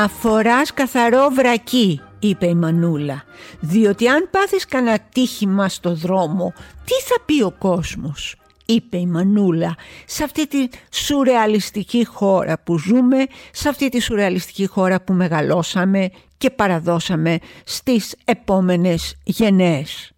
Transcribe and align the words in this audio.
«Να 0.00 0.08
φοράς 0.08 0.74
καθαρό 0.74 1.28
βρακί», 1.30 2.00
είπε 2.18 2.46
η 2.46 2.54
Μανούλα, 2.54 3.22
«διότι 3.60 4.08
αν 4.08 4.28
πάθεις 4.30 4.66
κανένα 4.66 4.98
τύχημα 5.12 5.68
στο 5.68 5.94
δρόμο, 5.94 6.52
τι 6.84 6.94
θα 7.04 7.20
πει 7.24 7.42
ο 7.42 7.54
κόσμος» 7.58 8.36
είπε 8.66 8.96
η 8.96 9.06
Μανούλα, 9.06 9.76
σε 10.06 10.24
αυτή 10.24 10.46
τη 10.46 10.68
σουρεαλιστική 10.90 12.04
χώρα 12.04 12.58
που 12.62 12.78
ζούμε, 12.78 13.26
σε 13.52 13.68
αυτή 13.68 13.88
τη 13.88 14.00
σουρεαλιστική 14.00 14.66
χώρα 14.66 15.00
που 15.00 15.12
μεγαλώσαμε 15.12 16.10
και 16.38 16.50
παραδώσαμε 16.50 17.38
στις 17.64 18.16
επόμενες 18.24 19.16
γενναίες. 19.24 20.12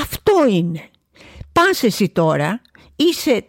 Αυτό 0.00 0.46
είναι. 0.50 0.88
Πας 1.52 1.82
εσύ 1.82 2.08
τώρα, 2.08 2.60
είσαι 2.96 3.44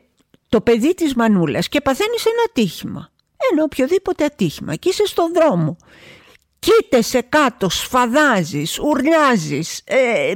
το 0.49 0.61
παιδί 0.61 0.93
της 0.93 1.15
Μανούλας 1.15 1.69
και 1.69 1.81
παθαίνεις 1.81 2.25
ένα 2.25 2.43
ατύχημα. 2.49 3.11
Ένα 3.51 3.63
οποιοδήποτε 3.63 4.25
ατύχημα 4.25 4.75
και 4.75 4.89
είσαι 4.89 5.05
στον 5.05 5.33
δρόμο 5.33 5.77
κοίτεσαι 6.61 7.21
κάτω, 7.21 7.69
σφαδάζεις, 7.69 8.79
ουρλιάζεις, 8.79 9.81
ε, 9.85 10.33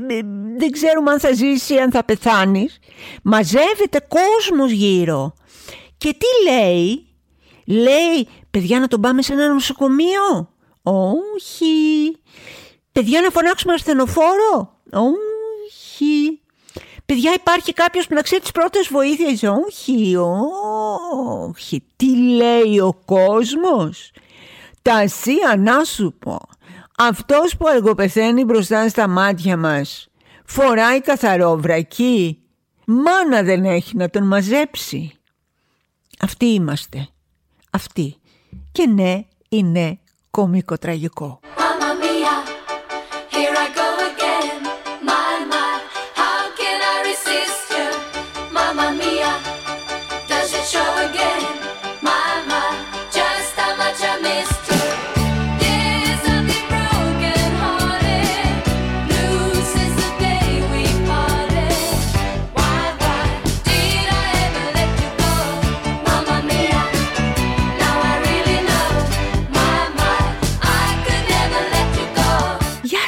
δεν 0.58 0.72
ξέρουμε 0.72 1.12
αν 1.12 1.20
θα 1.20 1.34
ζήσει 1.34 1.74
ή 1.74 1.80
αν 1.80 1.92
θα 1.92 2.04
πεθάνεις. 2.04 2.80
Μαζεύεται 3.24 4.08
κόσμος 4.08 4.72
γύρω. 4.72 5.34
Και 5.98 6.14
τι 6.18 6.52
λέει, 6.52 7.08
λέει 7.66 8.28
παιδιά 8.52 8.80
να 8.80 8.88
τον 8.88 9.02
πάμε 9.02 9.22
σε 9.22 9.34
ένα 9.34 9.54
νοσοκομείο. 9.54 10.50
Όχι. 10.84 12.16
Παιδιά 12.92 13.22
να 13.22 13.30
φωνάξουμε 13.30 13.74
ασθενοφόρο. 13.74 14.80
Όχι. 14.92 16.42
Παιδιά 17.06 17.34
υπάρχει 17.34 17.74
κάποιος 17.74 18.08
που 18.08 18.14
να 18.14 18.22
ξέρει 18.22 18.42
τις 18.42 18.52
πρώτες 18.52 18.88
βοήθειες. 18.92 19.44
Όχι, 19.44 20.16
όχι. 21.48 21.84
Τι 21.96 22.18
λέει 22.18 22.80
ο 22.80 23.00
κόσμος; 23.06 24.12
Τα 24.82 25.04
να 25.58 25.84
σου 25.84 26.16
πω. 26.20 26.40
Αυτός 26.98 27.58
που 27.58 27.68
αργοπεθαίνει 27.68 28.44
μπροστά 28.44 28.90
στα 28.90 29.08
μάτια 29.08 29.58
μας 29.58 30.08
φοράει 30.46 31.02
καθαρό 31.02 31.58
βρακί. 31.58 32.40
Μάνα 32.86 33.44
δεν 33.44 33.66
έχει 33.66 33.98
να 33.98 34.10
τον 34.10 34.28
μαζέψει. 34.28 35.12
Αυτοί 36.20 36.46
είμαστε. 36.46 37.08
Αυτοί. 37.72 38.16
Και 38.72 38.88
ναι, 38.88 39.20
είναι 39.50 40.00
κομικό 40.32 40.76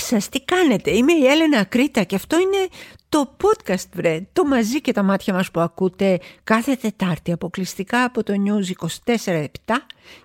σας, 0.07 0.29
τι 0.29 0.41
κάνετε, 0.41 0.91
είμαι 0.91 1.13
η 1.13 1.25
Έλενα 1.25 1.63
Κρήτα 1.63 2.03
και 2.03 2.15
αυτό 2.15 2.39
είναι 2.39 2.67
το 3.09 3.35
podcast 3.43 3.89
βρε, 3.93 4.27
το 4.33 4.45
μαζί 4.45 4.81
και 4.81 4.91
τα 4.91 5.03
μάτια 5.03 5.33
μας 5.33 5.51
που 5.51 5.59
ακούτε 5.59 6.19
κάθε 6.43 6.75
Τετάρτη 6.75 7.31
αποκλειστικά 7.31 8.03
από 8.03 8.23
το 8.23 8.33
News 8.45 8.87
24-7 9.05 9.47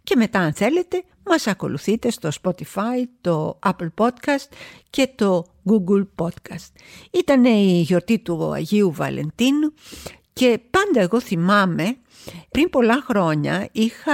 και 0.02 0.16
μετά 0.16 0.38
αν 0.38 0.52
θέλετε 0.52 1.02
μας 1.24 1.46
ακολουθείτε 1.46 2.10
στο 2.10 2.28
Spotify, 2.42 3.04
το 3.20 3.58
Apple 3.66 3.88
Podcast 3.96 4.48
και 4.90 5.08
το 5.14 5.46
Google 5.70 6.06
Podcast. 6.16 6.72
Ήταν 7.10 7.44
η 7.44 7.80
γιορτή 7.86 8.18
του 8.18 8.52
Αγίου 8.52 8.92
Βαλεντίνου 8.92 9.72
και 10.32 10.60
πάντα 10.70 11.00
εγώ 11.00 11.20
θυμάμαι 11.20 11.96
πριν 12.50 12.70
πολλά 12.70 13.02
χρόνια 13.08 13.68
είχα 13.72 14.12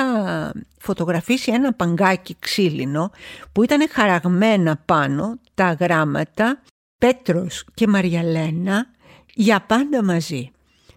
φωτογραφίσει 0.78 1.52
ένα 1.52 1.72
παγκάκι 1.72 2.36
ξύλινο 2.38 3.10
που 3.52 3.62
ήταν 3.62 3.88
χαραγμένα 3.90 4.82
πάνω 4.84 5.38
τα 5.54 5.72
γράμματα 5.72 6.62
Πέτρος 6.98 7.64
και 7.74 7.86
Μαριαλένα 7.86 8.86
για 9.34 9.60
πάντα 9.60 10.04
μαζί. 10.04 10.50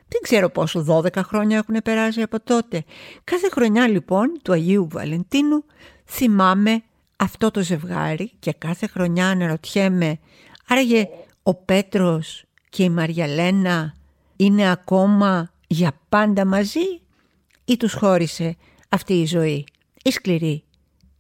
Δεν 0.08 0.22
ξέρω 0.22 0.50
πόσο 0.50 0.86
12 0.88 1.16
χρόνια 1.16 1.58
έχουν 1.58 1.82
περάσει 1.84 2.22
από 2.22 2.40
τότε. 2.40 2.84
Κάθε 3.24 3.50
χρονιά 3.50 3.88
λοιπόν 3.88 4.40
του 4.42 4.52
Αγίου 4.52 4.88
Βαλεντίνου 4.92 5.66
θυμάμαι 6.06 6.84
αυτό 7.16 7.52
το 7.52 7.62
ζευγάρι 7.62 8.32
και 8.40 8.54
κάθε 8.54 8.88
χρονιά 8.88 9.28
αναρωτιέμαι 9.28 10.20
άραγε 10.68 11.08
ο 11.44 11.56
Πέτρος 11.56 12.44
και 12.70 12.84
η 12.84 12.90
Μαριαλένα 12.90 13.96
είναι 14.42 14.72
ακόμα 14.72 15.52
για 15.68 15.92
πάντα 16.10 16.46
μαζί 16.46 17.02
ή 17.66 17.78
τους 17.78 17.94
χώρισε 17.94 18.58
αυτή 18.90 19.14
η 19.14 19.26
ζωή, 19.26 19.66
η 20.04 20.12
σκληρή 20.12 20.64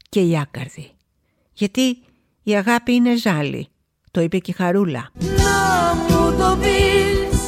και 0.09 0.21
η 0.21 0.37
άκαρδη. 0.37 0.91
Γιατί 1.53 1.97
η 2.43 2.55
αγάπη 2.55 2.93
είναι 2.93 3.15
ζάλι, 3.15 3.67
το 4.11 4.21
είπε 4.21 4.37
και 4.37 4.51
η 4.51 4.53
Χαρούλα. 4.53 5.11
Να 5.13 5.95
μου 5.95 6.37
το 6.37 6.57
πεις, 6.61 7.47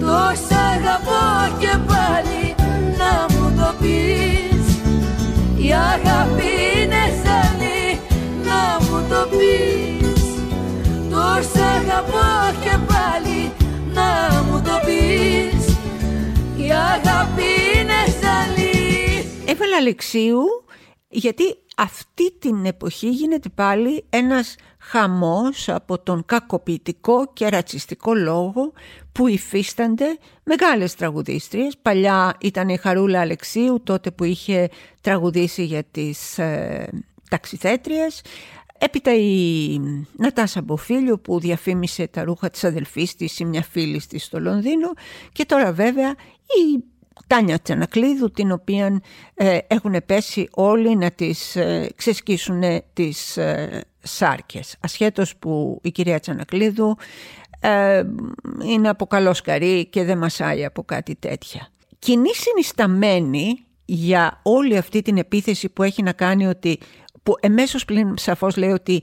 το 0.00 0.32
σ' 0.48 0.52
αγαπώ 0.52 1.56
και 1.58 1.78
πάλι, 1.86 2.54
να 2.98 3.34
μου 3.34 3.56
το 3.56 3.74
πεις, 3.80 4.76
η 5.66 5.72
αγάπη 5.72 6.51
αγάπη 16.82 17.78
είναι 17.78 18.18
ζαλή. 18.20 19.24
Έβαλα 19.46 19.76
Αλεξίου 19.76 20.42
γιατί 21.08 21.56
αυτή 21.76 22.32
την 22.38 22.64
εποχή 22.64 23.08
γίνεται 23.08 23.48
πάλι 23.48 24.04
ένας 24.10 24.54
χαμός 24.78 25.68
από 25.68 25.98
τον 25.98 26.24
κακοποιητικό 26.26 27.32
και 27.32 27.48
ρατσιστικό 27.48 28.14
λόγο 28.14 28.72
που 29.12 29.26
υφίστανται 29.26 30.18
μεγάλες 30.44 30.94
τραγουδίστριες. 30.94 31.76
Παλιά 31.82 32.36
ήταν 32.40 32.68
η 32.68 32.76
Χαρούλα 32.76 33.20
Αλεξίου 33.20 33.82
τότε 33.82 34.10
που 34.10 34.24
είχε 34.24 34.68
τραγουδήσει 35.00 35.64
για 35.64 35.82
τις 35.90 36.38
ε, 36.38 36.88
ταξιθέτριες. 37.30 38.22
Έπειτα 38.84 39.14
η 39.14 39.80
Νατάσα 40.16 40.62
Μποφίλιο 40.62 41.18
που 41.18 41.40
διαφήμισε 41.40 42.06
τα 42.06 42.24
ρούχα 42.24 42.50
της 42.50 42.64
αδελφής 42.64 43.16
της 43.16 43.38
ή 43.38 43.44
μια 43.44 43.62
φίλη 43.62 44.02
της 44.08 44.24
στο 44.24 44.40
Λονδίνο 44.40 44.92
και 45.32 45.44
τώρα 45.44 45.72
βέβαια 45.72 46.08
η 46.46 46.84
Τάνια 47.26 47.58
Τσανακλείδου 47.58 48.30
την 48.30 48.52
οποία 48.52 49.00
ε, 49.34 49.58
έχουν 49.66 49.96
πέσει 50.06 50.48
όλοι 50.50 50.96
να 50.96 51.10
τις 51.10 51.56
ε, 51.56 51.90
ξεσκίσουν 51.96 52.62
τις 52.92 53.36
ε, 53.36 53.84
σάρκες. 54.02 54.76
Ασχέτως 54.80 55.36
που 55.36 55.80
η 55.82 55.90
κυρία 55.90 56.20
Τσανακλείδου 56.20 56.96
ε, 57.60 58.02
είναι 58.64 58.88
από 58.88 59.06
καλό 59.06 59.34
σκαρί 59.34 59.86
και 59.86 60.04
δεν 60.04 60.18
μασάει 60.18 60.64
από 60.64 60.82
κάτι 60.82 61.14
τέτοια. 61.14 61.68
Κοινή 61.98 62.34
συνισταμένη 62.34 63.64
για 63.84 64.40
όλη 64.42 64.76
αυτή 64.76 65.02
την 65.02 65.16
επίθεση 65.16 65.68
που 65.68 65.82
έχει 65.82 66.02
να 66.02 66.12
κάνει 66.12 66.46
ότι 66.46 66.78
που 67.22 67.34
εμέσως 67.40 67.84
πλην 67.84 68.14
σαφώς 68.18 68.56
λέει 68.56 68.70
ότι 68.70 69.02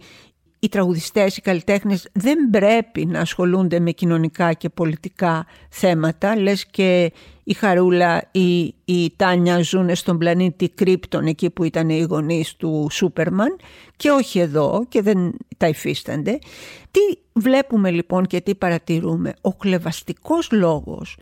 οι 0.60 0.70
τραγουδιστές, 0.70 1.38
οι 1.38 1.42
καλλιτέχνες 1.42 2.10
δεν 2.12 2.50
πρέπει 2.50 3.06
να 3.06 3.20
ασχολούνται 3.20 3.80
με 3.80 3.92
κοινωνικά 3.92 4.54
και 4.54 4.70
πολιτικά 4.70 5.46
θέματα. 5.70 6.40
Λες 6.40 6.66
και 6.66 7.12
η 7.44 7.54
Χαρούλα 7.54 8.30
ή 8.32 8.76
η 8.86 9.14
Τάνια 9.16 9.62
ζουν 9.62 9.96
στον 9.96 10.18
πλανήτη 10.18 10.70
Κρύπτον 10.70 11.26
εκεί 11.26 11.50
που 11.50 11.64
ήταν 11.64 11.90
οι 11.90 12.02
γονείς 12.02 12.56
του 12.56 12.88
Σούπερμαν 12.92 13.56
και 13.96 14.10
όχι 14.10 14.40
εδώ 14.40 14.86
και 14.90 15.02
δεν 15.02 15.36
τα 15.58 15.68
υφίστανται. 15.68 16.40
Τι 16.92 17.00
βλέπουμε 17.34 17.92
λοιπόν 17.92 18.26
και 18.26 18.42
τι 18.42 18.56
παρατηρούμε; 18.56 19.34
Ο 19.42 19.50
χλεβαστικός 19.50 20.52
λόγος 20.52 21.18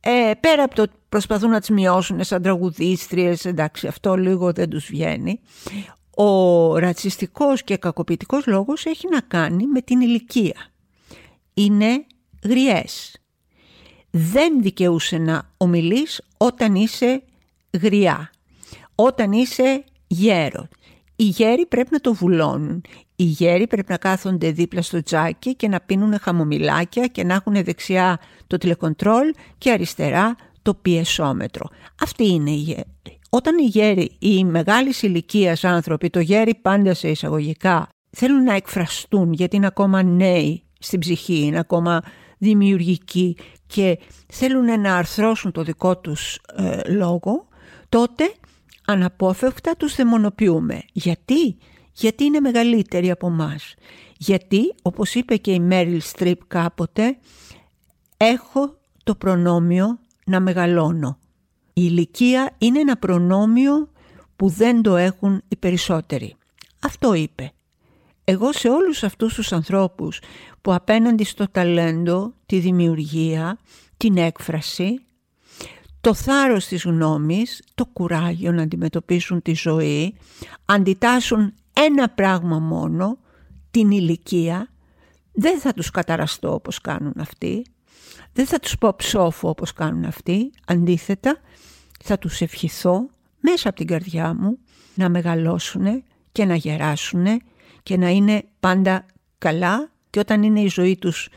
ε, 0.00 0.30
πέρα 0.40 0.62
από 0.62 0.74
το 0.74 0.82
ότι 0.82 0.94
προσπαθούν 1.08 1.50
να 1.50 1.60
τις 1.60 1.70
μειώσουν 1.70 2.24
σαν 2.24 2.42
τραγουδίστριες, 2.42 3.44
εντάξει 3.44 3.86
αυτό 3.86 4.14
λίγο 4.14 4.52
δεν 4.52 4.68
τους 4.68 4.86
βγαίνει, 4.86 5.40
ο 6.18 6.78
ρατσιστικός 6.78 7.62
και 7.62 7.76
κακοποιητικός 7.76 8.46
λόγος 8.46 8.84
έχει 8.84 9.08
να 9.08 9.20
κάνει 9.20 9.66
με 9.66 9.80
την 9.80 10.00
ηλικία. 10.00 10.66
Είναι 11.54 12.06
γριές. 12.44 13.16
Δεν 14.10 14.62
δικαιούσε 14.62 15.18
να 15.18 15.50
ομιλείς 15.56 16.22
όταν 16.36 16.74
είσαι 16.74 17.22
γριά, 17.82 18.30
όταν 18.94 19.32
είσαι 19.32 19.84
γέρος. 20.06 20.66
Οι 21.16 21.24
γέροι 21.24 21.66
πρέπει 21.66 21.88
να 21.92 22.00
το 22.00 22.14
βουλώνουν. 22.14 22.84
Οι 23.16 23.24
γέροι 23.24 23.66
πρέπει 23.66 23.90
να 23.90 23.96
κάθονται 23.96 24.50
δίπλα 24.50 24.82
στο 24.82 25.02
τζάκι 25.02 25.54
και 25.54 25.68
να 25.68 25.80
πίνουν 25.80 26.18
χαμομηλάκια 26.20 27.06
και 27.06 27.24
να 27.24 27.34
έχουν 27.34 27.64
δεξιά 27.64 28.20
το 28.46 28.56
τηλεκοντρόλ 28.56 29.32
και 29.58 29.70
αριστερά 29.70 30.36
το 30.62 30.74
πιεσόμετρο. 30.74 31.68
Αυτή 32.02 32.28
είναι 32.28 32.50
η 32.50 32.54
γέρη. 32.54 33.15
Όταν 33.36 33.58
οι 33.58 33.64
γέροι, 33.64 34.16
οι 34.18 34.44
μεγάλης 34.44 35.02
ηλικίας 35.02 35.64
άνθρωποι, 35.64 36.10
το 36.10 36.20
γέρι 36.20 36.54
πάντα 36.54 36.94
σε 36.94 37.08
εισαγωγικά, 37.08 37.88
θέλουν 38.10 38.42
να 38.42 38.54
εκφραστούν 38.54 39.32
γιατί 39.32 39.56
είναι 39.56 39.66
ακόμα 39.66 40.02
νέοι 40.02 40.62
στην 40.78 41.00
ψυχή, 41.00 41.38
είναι 41.38 41.58
ακόμα 41.58 42.02
δημιουργικοί 42.38 43.36
και 43.66 43.98
θέλουν 44.32 44.80
να 44.80 44.96
αρθρώσουν 44.96 45.52
το 45.52 45.62
δικό 45.62 45.98
τους 45.98 46.38
ε, 46.56 46.92
λόγο, 46.92 47.48
τότε 47.88 48.32
αναπόφευκτα 48.86 49.76
τους 49.76 49.94
δαιμονοποιούμε. 49.94 50.82
Γιατί; 50.92 51.56
Γιατί 51.92 52.24
είναι 52.24 52.40
μεγαλύτεροι 52.40 53.10
από 53.10 53.30
μας. 53.30 53.74
Γιατί, 54.18 54.74
όπως 54.82 55.14
είπε 55.14 55.36
και 55.36 55.52
η 55.52 55.60
Μέριλ 55.60 56.00
Στριπ 56.00 56.40
κάποτε, 56.46 57.16
έχω 58.16 58.76
το 59.04 59.14
προνόμιο 59.14 59.98
να 60.24 60.40
μεγαλώνω. 60.40 61.18
Η 61.78 61.82
ηλικία 61.84 62.54
είναι 62.58 62.78
ένα 62.78 62.96
προνόμιο 62.96 63.90
που 64.36 64.48
δεν 64.48 64.82
το 64.82 64.96
έχουν 64.96 65.42
οι 65.48 65.56
περισσότεροι. 65.56 66.36
Αυτό 66.82 67.14
είπε. 67.14 67.52
Εγώ 68.24 68.52
σε 68.52 68.68
όλους 68.68 69.02
αυτούς 69.02 69.34
τους 69.34 69.52
ανθρώπους 69.52 70.20
που 70.62 70.72
απέναντι 70.72 71.24
στο 71.24 71.48
ταλέντο, 71.48 72.32
τη 72.46 72.58
δημιουργία, 72.58 73.58
την 73.96 74.16
έκφραση, 74.16 75.00
το 76.00 76.14
θάρρος 76.14 76.66
της 76.66 76.84
γνώμης, 76.84 77.62
το 77.74 77.86
κουράγιο 77.86 78.52
να 78.52 78.62
αντιμετωπίσουν 78.62 79.42
τη 79.42 79.54
ζωή, 79.54 80.14
αντιτάσσουν 80.64 81.54
ένα 81.72 82.08
πράγμα 82.08 82.58
μόνο, 82.58 83.18
την 83.70 83.90
ηλικία, 83.90 84.68
δεν 85.32 85.60
θα 85.60 85.72
τους 85.72 85.90
καταραστώ 85.90 86.54
όπως 86.54 86.80
κάνουν 86.80 87.14
αυτοί, 87.16 87.66
δεν 88.32 88.46
θα 88.46 88.58
τους 88.58 88.78
πω 88.78 88.94
ψόφο 88.96 89.48
όπως 89.48 89.72
κάνουν 89.72 90.04
αυτοί, 90.04 90.50
αντίθετα 90.66 91.40
θα 92.04 92.18
τους 92.18 92.40
ευχηθώ 92.40 93.08
μέσα 93.40 93.68
από 93.68 93.78
την 93.78 93.86
καρδιά 93.86 94.34
μου 94.34 94.58
να 94.94 95.08
μεγαλώσουν 95.08 96.04
και 96.32 96.44
να 96.44 96.54
γεράσουν 96.54 97.26
και 97.82 97.96
να 97.96 98.08
είναι 98.08 98.44
πάντα 98.60 99.06
καλά 99.38 99.90
και 100.10 100.18
όταν 100.18 100.42
είναι 100.42 100.60
η 100.60 100.68
ζωή 100.68 100.96
τους 100.96 101.28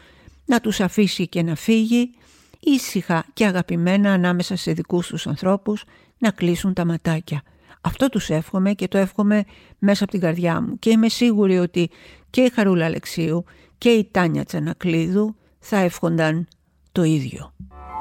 να 0.46 0.60
τους 0.60 0.80
αφήσει 0.80 1.28
και 1.28 1.44
να 1.44 1.56
φύγει 1.56 2.12
ήσυχα 2.60 3.26
και 3.34 3.46
αγαπημένα 3.46 4.14
ανάμεσα 4.14 4.56
σε 4.56 4.72
δικούς 4.72 5.08
τους 5.08 5.28
ανθρώπους 5.28 5.84
να 6.18 6.32
κλείσουν 6.32 6.74
τα 6.74 6.86
ματάκια. 6.86 7.42
Αυτό 7.82 8.10
τους 8.10 8.30
εύχομαι 8.30 8.74
και 8.74 8.88
το 8.88 8.98
εύχομαι 8.98 9.44
μέσα 9.80 10.04
από 10.04 10.12
την 10.12 10.22
καρδιά 10.22 10.62
μου 10.62 10.80
και 10.80 10.90
είμαι 10.90 11.10
σίγουρη 11.10 11.58
ότι 11.58 11.90
και 12.30 12.42
η 12.42 12.50
Χαρούλα 12.50 12.86
Αλεξίου 12.86 13.46
και 13.78 13.90
η 13.90 14.10
Τάνια 14.12 14.44
Τσανακλείδου 14.44 15.36
θα 15.60 15.78
εύχονταν 15.78 16.48
το 16.92 17.04
ίδιο. 17.04 17.54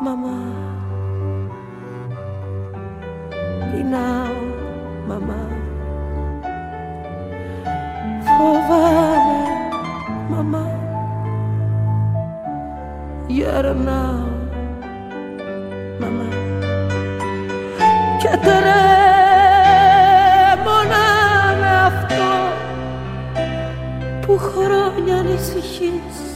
Μαμά, 0.02 0.98
πεινάω, 3.73 4.41
μαμά, 5.09 5.47
φοβάμαι, 8.25 9.43
μαμά, 10.29 10.67
γερνάω, 13.26 14.29
μαμά, 16.00 16.29
και 18.19 18.29
τρέμω 18.43 18.69
να 20.91 21.05
αυτό 21.87 22.31
που 24.21 24.38
χρόνια 24.38 25.17
ανησυχείς 25.17 26.27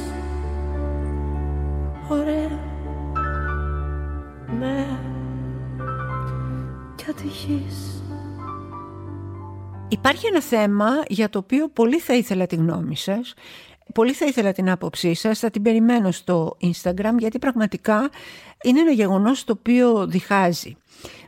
και 7.46 7.52
ατυχής 7.52 8.02
Υπάρχει 9.88 10.26
ένα 10.26 10.42
θέμα 10.42 10.88
για 11.08 11.28
το 11.28 11.38
οποίο 11.38 11.68
πολύ 11.68 11.98
θα 11.98 12.14
ήθελα 12.14 12.46
τη 12.46 12.56
γνώμη 12.56 12.96
σας 12.96 13.34
Πολύ 13.94 14.12
θα 14.12 14.26
ήθελα 14.26 14.52
την 14.52 14.70
άποψή 14.70 15.14
σας, 15.14 15.38
θα 15.38 15.50
την 15.50 15.62
περιμένω 15.62 16.10
στο 16.10 16.56
Instagram 16.60 17.14
γιατί 17.18 17.38
πραγματικά 17.38 18.10
είναι 18.62 18.80
ένα 18.80 18.90
γεγονός 18.90 19.44
το 19.44 19.54
οποίο 19.58 20.06
διχάζει. 20.06 20.76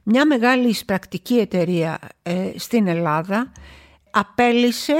Μια 0.02 0.26
μεγάλη 0.26 0.69
εισπρακτική 0.69 1.34
εταιρεία 1.34 1.99
ε, 2.22 2.50
στην 2.56 2.87
Ελλάδα 2.87 3.52
απέλησε 4.11 4.94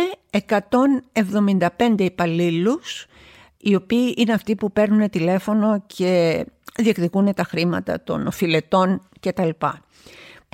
175 0.49 1.69
υπαλλήλους 1.97 3.07
οι 3.57 3.75
οποίοι 3.75 4.15
είναι 4.17 4.33
αυτοί 4.33 4.57
που 4.57 4.73
παίρνουν 4.73 5.11
τηλέφωνο 5.11 5.83
και 5.87 6.45
διεκδικούν 6.77 7.35
τα 7.35 7.45
χρήματα 7.45 8.03
των 8.03 8.27
οφειλετών 8.27 9.03
κτλ. 9.21 9.49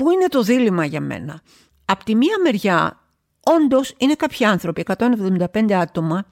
Πού 0.00 0.10
είναι 0.10 0.26
το 0.26 0.42
δίλημα 0.42 0.84
για 0.84 1.00
μένα; 1.00 1.40
Απ' 1.84 2.02
τη 2.02 2.14
μία 2.14 2.36
μεριά 2.42 3.00
όντως 3.40 3.94
είναι 3.98 4.14
κάποιοι 4.14 4.46
άνθρωποι, 4.46 4.84
175 4.86 5.72
άτομα, 5.72 6.26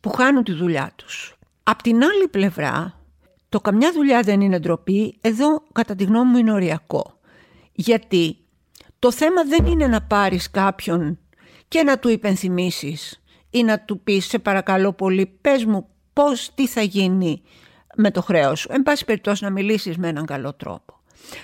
που 0.00 0.10
χάνουν 0.10 0.44
τη 0.44 0.52
δουλειά 0.52 0.92
τους. 0.96 1.38
Απ' 1.62 1.82
την 1.82 2.04
άλλη 2.04 2.28
πλευρά, 2.28 3.00
το 3.48 3.60
καμιά 3.60 3.92
δουλειά 3.92 4.20
δεν 4.20 4.40
είναι 4.40 4.58
ντροπή, 4.58 5.18
εδώ 5.20 5.62
κατά 5.72 5.94
τη 5.94 6.04
γνώμη 6.04 6.30
μου 6.30 6.36
είναι 6.36 6.52
οριακό. 6.52 7.18
Γιατί 7.72 8.36
το 8.98 9.12
θέμα 9.12 9.44
δεν 9.44 9.66
είναι 9.66 9.86
να 9.86 10.02
πάρεις 10.02 10.50
κάποιον 10.50 11.18
και 11.68 11.82
να 11.82 11.98
του 11.98 12.08
υπενθυμίσεις 12.08 13.22
ή 13.50 13.62
να 13.62 13.80
του 13.80 14.00
πεις 14.00 14.26
σε 14.26 14.38
παρακαλώ 14.38 14.92
πολύ 14.92 15.26
πες 15.40 15.64
μου 15.64 15.88
πώς, 16.12 16.54
τι 16.54 16.66
θα 16.66 16.82
γίνει 16.82 17.42
με 17.96 18.10
το 18.10 18.22
χρέος 18.22 18.60
σου. 18.60 18.68
Εν 18.72 18.82
πάση 18.82 19.04
περιπτώσει 19.04 19.44
να 19.44 19.50
μιλήσεις 19.50 19.96
με 19.96 20.08
έναν 20.08 20.26
καλό 20.26 20.54
τρόπο. 20.54 20.93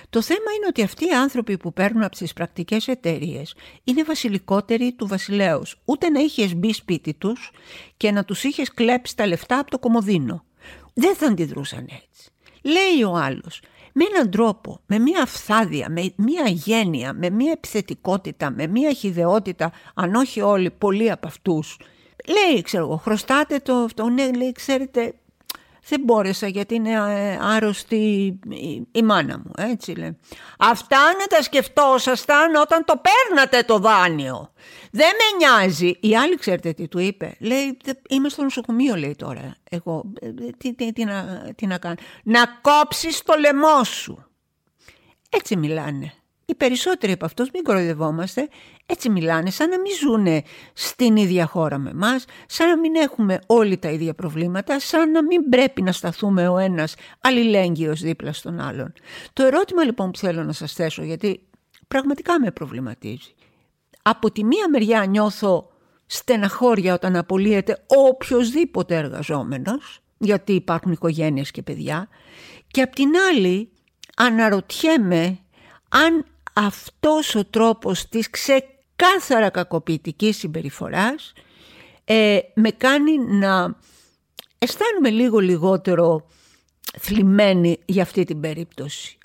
Το 0.09 0.21
θέμα 0.21 0.51
είναι 0.57 0.65
ότι 0.67 0.81
αυτοί 0.81 1.05
οι 1.05 1.13
άνθρωποι 1.13 1.57
που 1.57 1.73
παίρνουν 1.73 2.03
από 2.03 2.15
τις 2.15 2.33
πρακτικές 2.33 2.87
εταιρείες 2.87 3.55
είναι 3.83 4.03
βασιλικότεροι 4.03 4.93
του 4.93 5.07
βασιλέως. 5.07 5.81
Ούτε 5.85 6.09
να 6.09 6.19
είχες 6.19 6.55
μπει 6.55 6.73
σπίτι 6.73 7.13
τους 7.13 7.51
και 7.97 8.11
να 8.11 8.23
τους 8.25 8.43
είχες 8.43 8.73
κλέψει 8.73 9.15
τα 9.15 9.27
λεφτά 9.27 9.59
από 9.59 9.71
το 9.71 9.79
κομμωδίνο. 9.79 10.45
Δεν 10.93 11.15
θα 11.15 11.27
αντιδρούσαν 11.27 11.87
έτσι. 11.89 12.31
Λέει 12.61 13.03
ο 13.03 13.15
άλλος, 13.15 13.61
με 13.93 14.05
έναν 14.13 14.31
τρόπο, 14.31 14.79
με 14.85 14.99
μια 14.99 15.25
φθάδια, 15.25 15.89
με 15.89 16.13
μια 16.15 16.47
γένεια, 16.47 17.13
με 17.13 17.29
μια 17.29 17.51
επιθετικότητα, 17.51 18.51
με 18.51 18.67
μια 18.67 18.93
χιδεότητα, 18.93 19.71
αν 19.93 20.15
όχι 20.15 20.41
όλοι, 20.41 20.71
πολλοί 20.71 21.11
από 21.11 21.27
αυτούς. 21.27 21.79
Λέει, 22.27 22.61
ξέρω 22.61 22.83
εγώ, 22.83 22.97
χρωστάτε 22.97 23.59
το 23.59 23.73
αυτό, 23.73 24.09
ναι, 24.09 24.31
λέει, 24.31 24.51
ξέρετε, 24.51 25.13
δεν 25.87 26.01
μπόρεσα 26.03 26.47
γιατί 26.47 26.75
είναι 26.75 26.91
ε, 26.91 27.37
άρρωστη 27.41 27.95
η 28.91 29.01
μάνα 29.03 29.37
μου, 29.37 29.51
έτσι 29.57 29.91
λέει. 29.91 30.17
Αυτά 30.57 30.97
να 31.19 31.25
τα 31.27 31.41
σκεφτόσασταν 31.41 32.55
όταν 32.55 32.85
το 32.85 33.01
παίρνατε 33.01 33.63
το 33.63 33.77
δάνειο. 33.77 34.53
Δεν 34.91 35.09
με 35.09 35.37
νοιάζει. 35.37 35.97
Η 35.99 36.17
άλλη 36.17 36.35
ξέρετε 36.35 36.73
τι 36.73 36.87
του 36.87 36.99
είπε; 36.99 37.35
Λέει, 37.39 37.77
είμαι 38.09 38.29
στο 38.29 38.43
νοσοκομείο 38.43 38.95
λέει 38.95 39.15
τώρα. 39.15 39.55
Εγώ, 39.69 40.03
ε, 40.21 40.29
τι, 40.57 40.73
τι, 40.73 40.93
τι, 40.93 41.03
να, 41.03 41.49
τι 41.55 41.65
να 41.65 41.77
κάνω. 41.77 41.95
Να 42.23 42.45
κόψεις 42.61 43.21
το 43.23 43.33
λαιμό 43.39 43.83
σου. 43.83 44.25
Έτσι 45.29 45.55
μιλάνε 45.55 46.13
οι 46.45 46.55
περισσότεροι 46.55 47.11
από 47.11 47.25
αυτούς, 47.25 47.49
μην 47.53 47.63
κοροϊδευόμαστε, 47.63 48.49
έτσι 48.85 49.09
μιλάνε 49.09 49.49
σαν 49.49 49.69
να 49.69 49.79
μην 49.79 49.91
ζουν 49.99 50.43
στην 50.73 51.15
ίδια 51.15 51.45
χώρα 51.45 51.77
με 51.77 51.93
μας, 51.93 52.25
σαν 52.47 52.69
να 52.69 52.77
μην 52.77 52.95
έχουμε 52.95 53.39
όλοι 53.45 53.77
τα 53.77 53.89
ίδια 53.89 54.13
προβλήματα, 54.13 54.79
σαν 54.79 55.11
να 55.11 55.23
μην 55.23 55.49
πρέπει 55.49 55.81
να 55.81 55.91
σταθούμε 55.91 56.47
ο 56.47 56.57
ένας 56.57 56.95
αλληλέγγυος 57.21 58.01
δίπλα 58.01 58.33
στον 58.33 58.59
άλλον. 58.59 58.93
Το 59.33 59.43
ερώτημα 59.43 59.83
λοιπόν 59.83 60.11
που 60.11 60.17
θέλω 60.17 60.43
να 60.43 60.51
σας 60.51 60.73
θέσω, 60.73 61.03
γιατί 61.03 61.47
πραγματικά 61.87 62.39
με 62.39 62.51
προβληματίζει. 62.51 63.35
Από 64.01 64.31
τη 64.31 64.43
μία 64.43 64.69
μεριά 64.69 65.05
νιώθω 65.05 65.71
στεναχώρια 66.05 66.93
όταν 66.93 67.15
απολύεται 67.15 67.83
οποιοδήποτε 67.87 68.95
εργαζόμενος, 68.95 69.99
γιατί 70.17 70.53
υπάρχουν 70.53 70.91
οικογένειες 70.91 71.51
και 71.51 71.61
παιδιά, 71.61 72.07
και 72.67 72.81
απ' 72.81 72.93
την 72.93 73.09
άλλη 73.29 73.69
αναρωτιέμαι 74.15 75.39
αν 75.91 76.25
αυτός 76.53 77.35
ο 77.35 77.45
τρόπος 77.45 78.07
της 78.09 78.29
ξεκάθαρα 78.29 79.49
κακοποιητικής 79.49 80.37
συμπεριφοράς 80.37 81.33
ε, 82.03 82.39
με 82.53 82.69
κάνει 82.69 83.17
να 83.17 83.75
αισθάνομαι 84.57 85.09
λίγο 85.09 85.39
λιγότερο 85.39 86.27
θλιμμένη 86.99 87.79
για 87.85 88.01
αυτή 88.01 88.23
την 88.23 88.39
περίπτωση. 88.39 89.17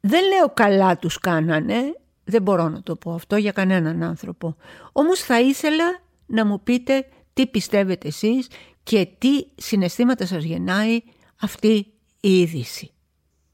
Δεν 0.00 0.28
λέω 0.28 0.50
καλά 0.54 0.98
τους 0.98 1.18
κάνανε, 1.18 1.76
δεν 2.24 2.42
μπορώ 2.42 2.68
να 2.68 2.82
το 2.82 2.96
πω 2.96 3.12
αυτό 3.12 3.36
για 3.36 3.52
κανέναν 3.52 4.02
άνθρωπο. 4.02 4.56
Όμως 4.92 5.20
θα 5.20 5.40
ήθελα 5.40 6.00
να 6.26 6.46
μου 6.46 6.62
πείτε 6.62 7.08
τι 7.32 7.46
πιστεύετε 7.46 8.08
εσείς 8.08 8.48
και 8.82 9.08
τι 9.18 9.46
συναισθήματα 9.54 10.26
σας 10.26 10.44
γεννάει 10.44 11.00
αυτή 11.40 11.86
η 12.20 12.40
είδηση. 12.40 12.90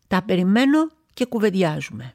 Τα 0.09 0.23
περιμένω 0.23 0.89
και 1.15 1.25
κουβεντιάζουμε. 1.25 2.13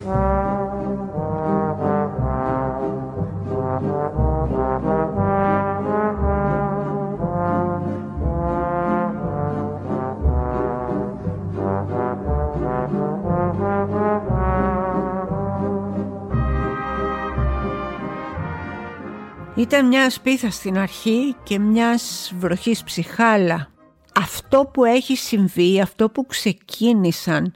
Ήταν 19.56 19.88
μια 19.88 20.10
σπίθα 20.10 20.50
στην 20.50 20.78
αρχή 20.78 21.36
και 21.44 21.60
μιας 21.60 22.34
βροχής 22.38 22.84
ψυχάλα. 22.84 23.72
Αυτό 24.16 24.70
που 24.74 24.86
έχει 24.86 25.16
συμβεί, 25.16 25.82
αυτό 25.82 26.10
που 26.10 26.26
ξεκίνησαν 26.26 27.54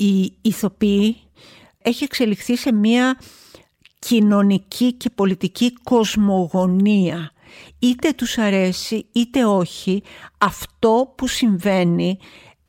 οι 0.00 0.32
ηθοποιοί 0.40 1.16
έχει 1.82 2.04
εξελιχθεί 2.04 2.56
σε 2.56 2.72
μια 2.72 3.18
κοινωνική 3.98 4.92
και 4.92 5.10
πολιτική 5.10 5.72
κοσμογονία. 5.72 7.32
Είτε 7.78 8.12
τους 8.12 8.38
αρέσει 8.38 9.06
είτε 9.12 9.44
όχι, 9.44 10.02
αυτό 10.38 11.14
που 11.16 11.26
συμβαίνει 11.26 12.18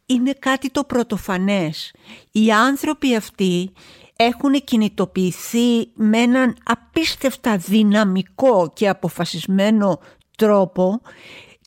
είναι 0.05 0.31
κάτι 0.31 0.69
το 0.69 0.83
πρωτοφανές. 0.83 1.93
Οι 2.31 2.51
άνθρωποι 2.51 3.15
αυτοί 3.15 3.71
έχουν 4.15 4.53
κινητοποιηθεί 4.63 5.87
με 5.93 6.17
έναν 6.17 6.57
απίστευτα 6.63 7.57
δυναμικό 7.57 8.71
και 8.73 8.89
αποφασισμένο 8.89 9.99
τρόπο 10.37 11.01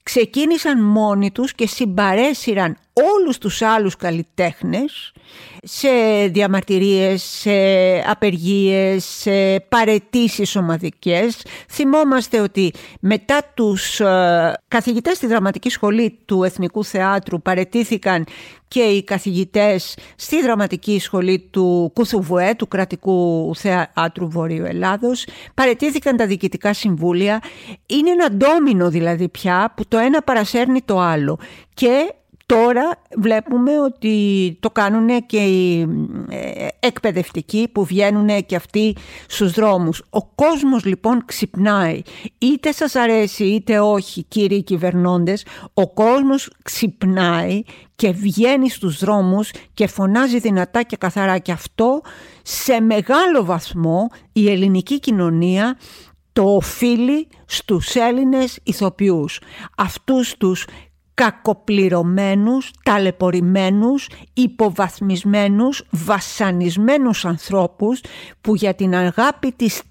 ξεκίνησαν 0.04 0.84
μόνοι 0.84 1.30
τους 1.30 1.54
και 1.54 1.66
συμπαρέσυραν 1.66 2.76
όλους 2.94 3.38
τους 3.38 3.62
άλλους 3.62 3.96
καλλιτέχνες 3.96 5.12
σε 5.62 5.88
διαμαρτυρίες, 6.26 7.22
σε 7.22 7.50
απεργίες, 8.06 9.04
σε 9.04 9.60
παρετήσεις 9.60 10.56
ομαδικές. 10.56 11.42
Θυμόμαστε 11.68 12.40
ότι 12.40 12.72
μετά 13.00 13.38
τους 13.54 14.00
ε, 14.00 14.52
καθηγητές 14.68 15.16
στη 15.16 15.26
δραματική 15.26 15.70
σχολή 15.70 16.18
του 16.24 16.42
Εθνικού 16.42 16.84
Θεάτρου 16.84 17.42
παρετήθηκαν 17.42 18.26
και 18.68 18.80
οι 18.80 19.04
καθηγητές 19.04 19.96
στη 20.16 20.42
δραματική 20.42 20.98
σχολή 20.98 21.48
του 21.50 21.90
Κουθουβουέ, 21.94 22.54
του 22.54 22.68
Κρατικού 22.68 23.50
Θεάτρου 23.54 24.28
Βορείου 24.28 24.64
Ελλάδος. 24.64 25.26
Παρετήθηκαν 25.54 26.16
τα 26.16 26.26
διοικητικά 26.26 26.74
συμβούλια. 26.74 27.42
Είναι 27.86 28.10
ένα 28.10 28.30
ντόμινο 28.30 28.90
δηλαδή 28.90 29.28
πια 29.28 29.72
που 29.76 29.86
το 29.88 29.98
ένα 29.98 30.22
παρασέρνει 30.22 30.82
το 30.82 30.98
άλλο. 30.98 31.38
Και 31.74 32.14
Τώρα 32.46 33.02
βλέπουμε 33.16 33.80
ότι 33.80 34.56
το 34.60 34.70
κάνουν 34.70 35.26
και 35.26 35.36
οι 35.36 35.80
ε, 36.28 36.66
εκπαιδευτικοί 36.80 37.68
που 37.72 37.84
βγαίνουν 37.84 38.46
και 38.46 38.56
αυτοί 38.56 38.96
στους 39.28 39.52
δρόμους. 39.52 40.02
Ο 40.10 40.26
κόσμος 40.26 40.84
λοιπόν 40.84 41.24
ξυπνάει. 41.24 42.02
Είτε 42.38 42.72
σας 42.72 42.94
αρέσει 42.94 43.44
είτε 43.44 43.80
όχι 43.80 44.22
κύριοι 44.22 44.62
κυβερνώντες, 44.62 45.46
ο 45.74 45.92
κόσμος 45.92 46.50
ξυπνάει 46.62 47.62
και 47.96 48.10
βγαίνει 48.10 48.70
στους 48.70 48.98
δρόμους 48.98 49.50
και 49.74 49.86
φωνάζει 49.86 50.38
δυνατά 50.38 50.82
και 50.82 50.96
καθαρά. 50.96 51.38
Και 51.38 51.52
αυτό 51.52 52.00
σε 52.42 52.80
μεγάλο 52.80 53.44
βαθμό 53.44 54.10
η 54.32 54.50
ελληνική 54.50 55.00
κοινωνία 55.00 55.78
το 56.32 56.54
οφείλει 56.54 57.28
στους 57.46 57.94
Έλληνες 57.94 58.58
ηθοποιούς. 58.62 59.40
Αυτούς 59.76 60.36
τους 60.36 60.66
κακοπληρωμένους, 61.14 62.70
ταλαιπωρημένους, 62.82 64.08
υποβαθμισμένους, 64.32 65.82
βασανισμένους 65.90 67.24
ανθρώπους 67.24 68.00
που 68.40 68.54
για 68.54 68.74
την 68.74 68.94
αγάπη 68.94 69.52
της 69.52 69.82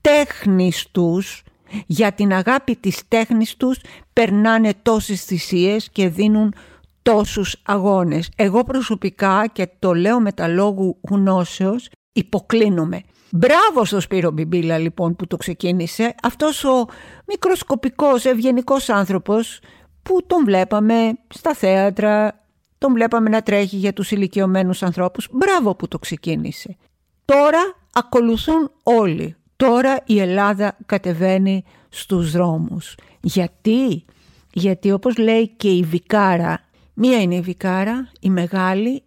τέχνης 0.00 0.86
τους, 0.92 1.42
για 1.86 2.12
την 2.12 2.32
αγάπη 2.32 2.76
της 2.76 3.02
τέχνης 3.08 3.56
τους 3.56 3.78
περνάνε 4.12 4.72
τόσες 4.82 5.24
θυσίες 5.24 5.88
και 5.92 6.08
δίνουν 6.08 6.54
τόσους 7.02 7.56
αγώνες. 7.64 8.30
Εγώ 8.36 8.64
προσωπικά 8.64 9.46
και 9.52 9.68
το 9.78 9.94
λέω 9.94 10.20
με 10.20 10.32
τα 10.32 10.48
λόγου 10.48 10.98
γνώσεως 11.08 11.88
υποκλίνομαι. 12.12 13.02
Μπράβο 13.30 13.84
στο 13.84 14.00
Σπύρο 14.00 14.30
Μπιμπίλα 14.30 14.78
λοιπόν 14.78 15.16
που 15.16 15.26
το 15.26 15.36
ξεκίνησε. 15.36 16.14
Αυτός 16.22 16.64
ο 16.64 16.86
μικροσκοπικός 17.26 18.24
ευγενικός 18.24 18.88
άνθρωπος 18.88 19.60
που 20.06 20.26
τον 20.26 20.44
βλέπαμε 20.44 21.18
στα 21.28 21.54
θέατρα, 21.54 22.44
τον 22.78 22.92
βλέπαμε 22.92 23.28
να 23.28 23.42
τρέχει 23.42 23.76
για 23.76 23.92
τους 23.92 24.10
ηλικιωμένους 24.10 24.82
ανθρώπους. 24.82 25.28
Μπράβο 25.32 25.74
που 25.74 25.88
το 25.88 25.98
ξεκίνησε. 25.98 26.76
Τώρα 27.24 27.58
ακολουθούν 27.92 28.70
όλοι. 28.82 29.36
Τώρα 29.56 30.00
η 30.06 30.20
Ελλάδα 30.20 30.76
κατεβαίνει 30.86 31.64
στους 31.88 32.30
δρόμους. 32.30 32.94
Γιατί; 33.20 34.04
Γιατί 34.52 34.92
όπως 34.92 35.16
λέει 35.16 35.48
και 35.48 35.68
η 35.68 35.82
Βικάρα, 35.82 36.60
μία 36.94 37.20
είναι 37.20 37.34
η 37.34 37.40
Βικάρα, 37.40 38.10
η 38.20 38.30
μεγάλη, 38.30 39.02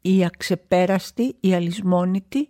η 0.00 0.24
αξεπέραστη, 0.24 1.36
η 1.40 1.54
αλυσμόνητη, 1.54 2.48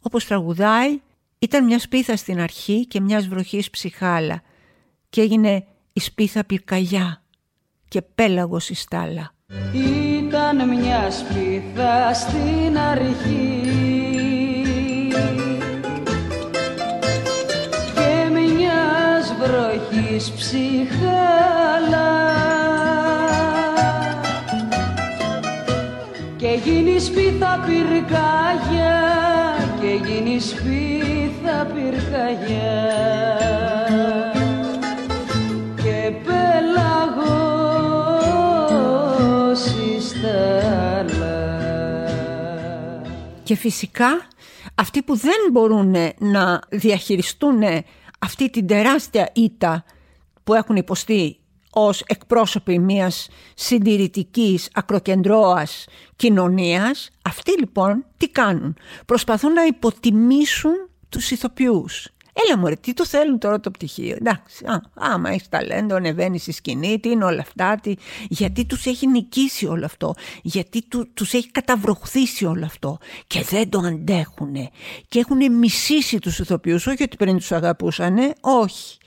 όπως 0.00 0.26
τραγουδάει, 0.26 1.00
ήταν 1.38 1.64
μια 1.64 1.78
σπίθα 1.78 2.16
στην 2.16 2.40
αρχή 2.40 2.86
και 2.86 3.00
μιας 3.00 3.28
βροχής 3.28 3.70
ψυχάλα 3.70 4.42
και 5.08 5.20
έγινε 5.20 5.66
η 5.92 6.00
σπίθα 6.00 6.44
πυρκαγιά 6.44 7.20
και 7.96 8.02
πέλαγος 8.14 8.70
η 8.70 8.74
στάλα. 8.74 9.32
Ήταν 9.72 10.68
μια 10.68 11.10
σπίθα 11.10 12.14
στην 12.14 12.78
αρχή. 12.78 13.60
Και 17.94 18.30
μιας 18.32 19.34
βροχής 19.40 20.30
ψυχάλα. 20.30 22.10
Και 26.36 26.60
γίνει 26.64 26.98
σπίθα 26.98 27.64
πυρκαγιά 27.66 29.02
και 29.80 30.10
γίνει 30.10 30.40
σπίθα 30.40 31.66
πυρκαγιά 31.74 33.25
Και 43.46 43.54
φυσικά 43.54 44.28
αυτοί 44.74 45.02
που 45.02 45.16
δεν 45.16 45.36
μπορούν 45.52 45.94
να 46.18 46.60
διαχειριστούν 46.68 47.62
αυτή 48.18 48.50
την 48.50 48.66
τεράστια 48.66 49.30
ήττα 49.34 49.84
που 50.44 50.54
έχουν 50.54 50.76
υποστεί 50.76 51.38
ως 51.70 52.02
εκπρόσωποι 52.06 52.78
μιας 52.78 53.28
συντηρητικής 53.54 54.68
ακροκεντρώας 54.72 55.84
κοινωνίας, 56.16 57.10
αυτοί 57.22 57.58
λοιπόν 57.58 58.04
τι 58.16 58.28
κάνουν; 58.28 58.76
Προσπαθούν 59.06 59.52
να 59.52 59.64
υποτιμήσουν 59.64 60.88
τους 61.08 61.30
ηθοποιούς. 61.30 62.15
Έλα 62.44 62.58
μωρέ, 62.58 62.74
τι 62.74 62.92
το 62.92 63.06
θέλουν 63.06 63.38
τώρα 63.38 63.60
το 63.60 63.70
πτυχίο; 63.70 64.16
Εντάξει, 64.20 64.64
α, 64.64 64.80
άμα 64.94 65.30
έχεις 65.30 65.48
ταλέντο, 65.48 65.94
ανεβαίνεις 65.94 66.42
στη 66.42 66.52
σκηνή, 66.52 67.00
τι 67.00 67.08
είναι 67.10 67.24
όλα 67.24 67.40
αυτά. 67.40 67.76
Τι... 67.82 67.94
Γιατί 68.28 68.64
τους 68.64 68.86
έχει 68.86 69.06
νικήσει 69.06 69.66
όλο 69.66 69.84
αυτό; 69.84 70.14
Γιατί 70.42 70.82
του, 70.88 71.08
τους 71.14 71.32
έχει 71.32 71.50
καταβροχθήσει 71.50 72.44
όλο 72.44 72.64
αυτό; 72.64 72.98
Και 73.26 73.42
δεν 73.42 73.68
το 73.68 73.78
αντέχουν. 73.78 74.54
Και 75.08 75.18
έχουν 75.18 75.52
μισήσει 75.52 76.18
τους 76.18 76.38
ηθοποιούς, 76.38 76.86
όχι 76.86 77.02
ότι 77.02 77.16
πριν 77.16 77.36
τους 77.36 77.52
αγαπούσανε, 77.52 78.32
όχι. 78.40 78.98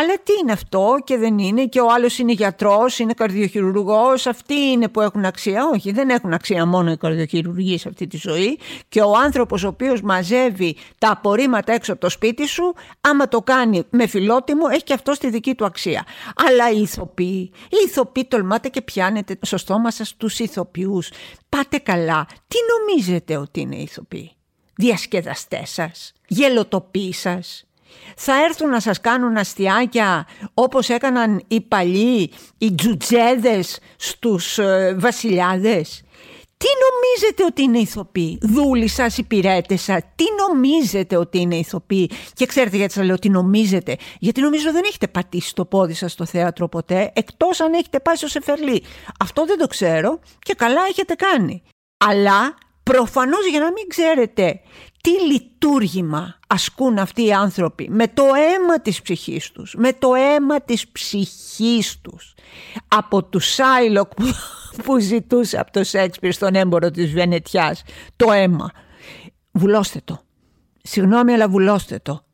Αλλά 0.00 0.14
τι 0.22 0.32
είναι 0.42 0.52
αυτό 0.52 0.96
και 1.04 1.16
δεν 1.16 1.38
είναι 1.38 1.66
και 1.66 1.80
ο 1.80 1.92
άλλος 1.92 2.18
είναι 2.18 2.32
γιατρός, 2.32 2.98
είναι 2.98 3.12
καρδιοχειρουργός, 3.12 4.26
αυτοί 4.26 4.54
είναι 4.54 4.88
που 4.88 5.00
έχουν 5.00 5.24
αξία. 5.24 5.68
Όχι, 5.72 5.92
δεν 5.92 6.08
έχουν 6.08 6.32
αξία 6.32 6.66
μόνο 6.66 6.90
οι 6.90 6.96
καρδιοχειρουργοί 6.96 7.78
σε 7.78 7.88
αυτή 7.88 8.06
τη 8.06 8.16
ζωή 8.16 8.58
και 8.88 9.00
ο 9.00 9.16
άνθρωπος 9.16 9.64
ο 9.64 9.68
οποίος 9.68 10.02
μαζεύει 10.02 10.76
τα 10.98 11.10
απορρίμματα 11.10 11.72
έξω 11.72 11.92
από 11.92 12.00
το 12.00 12.08
σπίτι 12.08 12.46
σου, 12.46 12.74
άμα 13.00 13.28
το 13.28 13.40
κάνει 13.42 13.84
με 13.90 14.06
φιλότιμο, 14.06 14.66
έχει 14.70 14.82
και 14.82 14.92
αυτό 14.92 15.12
στη 15.12 15.30
δική 15.30 15.54
του 15.54 15.64
αξία. 15.64 16.06
Αλλά 16.46 16.70
οι 16.70 16.80
ηθοποιοί, 16.80 17.50
οι 17.68 17.76
ηθοποιοί 17.86 18.24
τολμάτε 18.24 18.68
και 18.68 18.82
πιάνετε 18.82 19.38
στο 19.40 19.56
στόμα 19.56 19.90
σας 19.90 20.16
τους 20.16 20.38
ηθοποιούς. 20.38 21.10
Πάτε 21.48 21.78
καλά. 21.78 22.26
Τι 22.48 22.56
νομίζετε 22.72 23.36
ότι 23.36 23.60
είναι 23.60 23.76
οι 23.76 23.82
ηθοποιοί; 23.82 24.32
Διασκεδαστές 24.76 25.70
σας, 25.70 26.12
γελοτοποί 26.26 27.12
σας, 27.12 27.67
θα 28.16 28.44
έρθουν 28.44 28.68
να 28.68 28.80
σας 28.80 29.00
κάνουν 29.00 29.36
αστιάκια 29.36 30.26
όπως 30.54 30.88
έκαναν 30.88 31.42
οι 31.48 31.60
παλιοί, 31.60 32.32
οι 32.58 32.74
τζουτζέδες 32.74 33.78
στους 33.96 34.58
ε, 34.58 34.96
βασιλιάδες. 34.98 36.02
Τι 36.58 36.66
νομίζετε 36.88 37.44
ότι 37.44 37.62
είναι 37.62 37.78
ηθοποιοί, 37.78 38.38
δούλοι 38.42 38.88
σας, 38.88 39.18
υπηρέτησα, 39.18 40.02
τι 40.14 40.24
νομίζετε 40.48 41.16
ότι 41.16 41.38
είναι 41.38 41.56
ηθοποιοί; 41.56 42.10
Και 42.34 42.46
ξέρετε 42.46 42.76
γιατί 42.76 42.92
σας 42.92 43.04
λέω 43.04 43.18
τι 43.18 43.28
νομίζετε, 43.28 43.96
γιατί 44.18 44.40
νομίζω 44.40 44.72
δεν 44.72 44.82
έχετε 44.84 45.08
πατήσει 45.08 45.54
το 45.54 45.64
πόδι 45.64 45.94
σας 45.94 46.12
στο 46.12 46.24
θέατρο 46.24 46.68
ποτέ, 46.68 47.12
εκτός 47.14 47.60
αν 47.60 47.72
έχετε 47.72 48.00
πάει 48.00 48.16
στο 48.16 48.28
Σεφερλί. 48.28 48.82
Αυτό 49.20 49.44
δεν 49.46 49.58
το 49.58 49.66
ξέρω 49.66 50.20
και 50.38 50.54
καλά 50.54 50.80
έχετε 50.88 51.14
κάνει. 51.14 51.62
Αλλά 52.04 52.54
προφανώς 52.82 53.46
για 53.50 53.60
να 53.60 53.72
μην 53.72 53.88
ξέρετε 53.88 54.60
τι 55.08 55.32
λειτουργήμα 55.32 56.38
ασκούν 56.46 56.98
αυτοί 56.98 57.24
οι 57.24 57.32
άνθρωποι 57.32 57.88
με 57.90 58.08
το 58.08 58.22
αίμα 58.22 58.80
της 58.80 59.02
ψυχής 59.02 59.50
τους, 59.52 59.74
με 59.78 59.92
το 59.92 60.14
αίμα 60.14 60.60
της 60.60 60.88
ψυχής 60.88 62.00
τους. 62.00 62.34
Από 62.88 63.24
του 63.24 63.38
Σάιλοκ 63.38 64.14
που, 64.14 64.24
που 64.84 64.98
ζητούσε 64.98 65.58
από 65.58 65.72
το 65.72 65.84
Σέξπιρ 65.84 66.32
στον 66.32 66.54
έμπορο 66.54 66.90
της 66.90 67.12
Βενετιάς 67.12 67.82
το 68.16 68.32
αίμα. 68.32 68.70
Βουλώστε 69.52 70.00
το. 70.04 70.20
Συγγνώμη 70.82 71.32
αλλά 71.32 71.48
βουλώστε 71.48 71.98
το. 72.02 72.24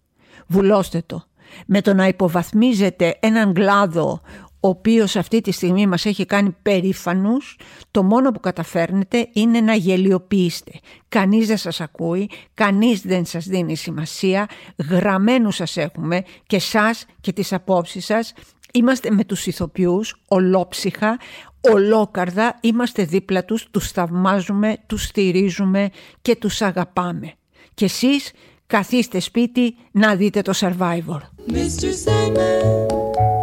Βουλώστε 0.46 1.02
το. 1.06 1.24
με 1.66 1.80
το 1.80 1.94
να 1.94 2.06
υποβαθμίζετε 2.06 3.16
έναν 3.20 3.52
κλάδο 3.52 4.20
ο 4.64 4.68
οποίος 4.68 5.16
αυτή 5.16 5.40
τη 5.40 5.50
στιγμή 5.52 5.86
μας 5.86 6.04
έχει 6.04 6.26
κάνει 6.26 6.56
περήφανους, 6.62 7.58
το 7.90 8.02
μόνο 8.02 8.30
που 8.30 8.40
καταφέρνετε 8.40 9.28
είναι 9.32 9.60
να 9.60 9.74
γελιοποιήσετε. 9.74 10.72
Κανείς 11.08 11.46
δεν 11.46 11.56
σας 11.56 11.80
ακούει, 11.80 12.30
κανείς 12.54 13.00
δεν 13.00 13.24
σας 13.24 13.44
δίνει 13.46 13.76
σημασία, 13.76 14.48
γραμμένους 14.90 15.54
σας 15.54 15.76
έχουμε 15.76 16.22
και 16.46 16.58
σας 16.58 17.06
και 17.20 17.32
τις 17.32 17.52
απόψεις 17.52 18.04
σας. 18.04 18.32
Είμαστε 18.72 19.10
με 19.10 19.24
τους 19.24 19.46
ηθοποιούς, 19.46 20.22
ολόψυχα, 20.28 21.18
ολόκαρδα, 21.60 22.58
είμαστε 22.60 23.04
δίπλα 23.04 23.44
τους, 23.44 23.70
τους 23.70 23.90
θαυμάζουμε, 23.90 24.76
τους 24.86 25.02
στηρίζουμε 25.02 25.90
και 26.22 26.36
τους 26.36 26.62
αγαπάμε. 26.62 27.32
Και 27.74 27.84
εσείς 27.84 28.32
καθίστε 28.66 29.20
σπίτι 29.20 29.76
να 29.90 30.14
δείτε 30.16 30.42
το 30.42 30.52
Survivor. 30.56 31.20
Mr. 31.52 31.90
Sandman, 32.04 33.33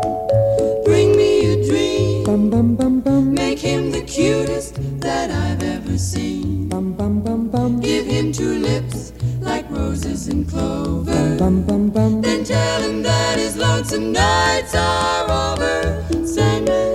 Bum 2.31 2.49
bum 2.49 2.75
bum 2.77 3.01
bum. 3.01 3.33
Make 3.33 3.59
him 3.59 3.91
the 3.91 4.03
cutest 4.03 4.75
that 5.01 5.29
I've 5.29 5.61
ever 5.61 5.97
seen. 5.97 6.69
Bum 6.69 6.93
bum 6.93 7.19
bum 7.19 7.49
bum. 7.49 7.81
Give 7.81 8.05
him 8.05 8.31
two 8.31 8.53
lips 8.59 9.11
like 9.41 9.69
roses 9.69 10.29
and 10.29 10.47
clover. 10.47 11.35
Bum 11.37 11.63
bum 11.63 11.89
bum. 11.89 11.89
bum, 11.89 12.21
Then 12.21 12.45
tell 12.45 12.81
him 12.83 13.03
that 13.03 13.37
his 13.37 13.57
lonesome 13.57 14.13
nights 14.13 14.73
are 14.73 15.29
over. 15.29 16.05
Sandman, 16.25 16.90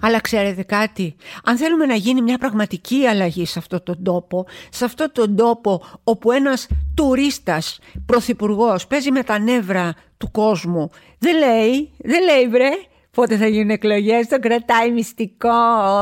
Αλλά 0.00 0.20
ξέρετε 0.20 0.62
κάτι, 0.62 1.16
αν 1.44 1.56
θέλουμε 1.56 1.86
να 1.86 1.94
γίνει 1.94 2.22
μια 2.22 2.38
πραγματική 2.38 3.06
αλλαγή 3.06 3.46
σε 3.46 3.58
αυτό 3.58 3.80
τον 3.80 4.02
τόπο, 4.02 4.46
σε 4.70 4.84
αυτό 4.84 5.12
τον 5.12 5.36
τόπο 5.36 5.82
όπου 6.04 6.32
ένας 6.32 6.68
τουρίστας 6.94 7.78
πρωθυπουργός 8.06 8.86
παίζει 8.86 9.10
με 9.10 9.22
τα 9.22 9.38
νεύρα 9.38 9.94
του 10.16 10.30
κόσμου, 10.30 10.90
δεν 11.18 11.38
λέει, 11.38 11.90
δεν 11.98 12.22
λέει 12.22 12.48
βρε, 12.48 12.70
πότε 13.18 13.36
θα 13.36 13.46
γίνουν 13.46 13.70
εκλογές, 13.70 14.26
το 14.26 14.38
κρατάει 14.38 14.90
μυστικό, 14.90 15.48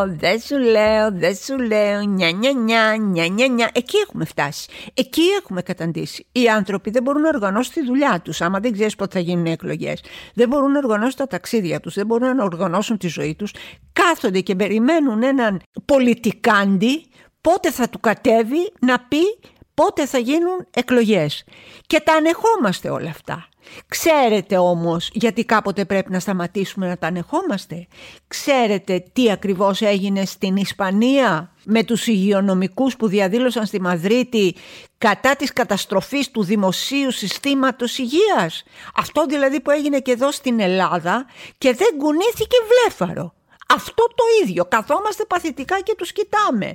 δεν 0.06 0.40
σου 0.40 0.58
λέω, 0.58 1.12
δεν 1.12 1.34
σου 1.34 1.58
λέω, 1.58 2.00
νια 2.00 2.30
νια 2.30 2.52
νια, 2.52 2.96
νια 2.96 3.26
νια 3.26 3.46
νια. 3.46 3.70
Εκεί 3.74 3.96
έχουμε 3.96 4.24
φτάσει, 4.24 4.68
εκεί 4.94 5.22
έχουμε 5.40 5.62
καταντήσει. 5.62 6.26
Οι 6.32 6.48
άνθρωποι 6.48 6.90
δεν 6.90 7.02
μπορούν 7.02 7.22
να 7.22 7.28
οργανώσουν 7.28 7.72
τη 7.72 7.84
δουλειά 7.84 8.20
τους, 8.24 8.40
άμα 8.40 8.60
δεν 8.60 8.72
ξέρεις 8.72 8.94
πότε 8.96 9.18
θα 9.18 9.24
γίνουν 9.24 9.46
οι 9.46 9.50
εκλογές. 9.50 10.02
Δεν 10.34 10.48
μπορούν 10.48 10.72
να 10.72 10.78
οργανώσουν 10.78 11.16
τα 11.16 11.26
ταξίδια 11.26 11.80
τους, 11.80 11.94
δεν 11.94 12.06
μπορούν 12.06 12.36
να 12.36 12.44
οργανώσουν 12.44 12.98
τη 12.98 13.08
ζωή 13.08 13.34
τους. 13.34 13.52
Κάθονται 13.92 14.40
και 14.40 14.54
περιμένουν 14.54 15.22
έναν 15.22 15.60
πολιτικάντη 15.84 17.04
πότε 17.40 17.70
θα 17.70 17.88
του 17.88 18.00
κατέβει 18.00 18.72
να 18.80 18.98
πει 18.98 19.38
πότε 19.74 20.06
θα 20.06 20.18
γίνουν 20.18 20.66
εκλογές. 20.70 21.44
Και 21.86 22.00
τα 22.00 22.12
ανεχόμαστε 22.12 22.90
όλα 22.90 23.10
αυτά. 23.10 23.48
Ξέρετε 23.88 24.58
όμως 24.58 25.10
γιατί 25.12 25.44
κάποτε 25.44 25.84
πρέπει 25.84 26.12
να 26.12 26.20
σταματήσουμε 26.20 26.88
να 26.88 26.98
τα 26.98 27.06
ανεχόμαστε; 27.06 27.86
Ξέρετε 28.28 29.04
τι 29.12 29.30
ακριβώς 29.30 29.80
έγινε 29.80 30.24
στην 30.24 30.56
Ισπανία 30.56 31.52
με 31.64 31.84
τους 31.84 32.06
υγειονομικούς 32.06 32.96
που 32.96 33.08
διαδήλωσαν 33.08 33.66
στη 33.66 33.80
Μαδρίτη 33.80 34.54
κατά 34.98 35.36
της 35.36 35.52
καταστροφής 35.52 36.30
του 36.30 36.44
δημοσίου 36.44 37.10
συστήματος 37.10 37.98
υγείας; 37.98 38.64
Αυτό 38.94 39.26
δηλαδή 39.26 39.60
που 39.60 39.70
έγινε 39.70 39.98
και 39.98 40.10
εδώ 40.10 40.30
στην 40.30 40.60
Ελλάδα 40.60 41.26
και 41.58 41.74
δεν 41.74 41.88
κουνήθηκε 41.98 42.56
βλέφαρο. 42.68 43.34
Αυτό 43.68 44.04
το 44.14 44.24
ίδιο. 44.42 44.64
Καθόμαστε 44.64 45.24
παθητικά 45.24 45.80
και 45.80 45.94
τους 45.98 46.12
κοιτάμε. 46.12 46.74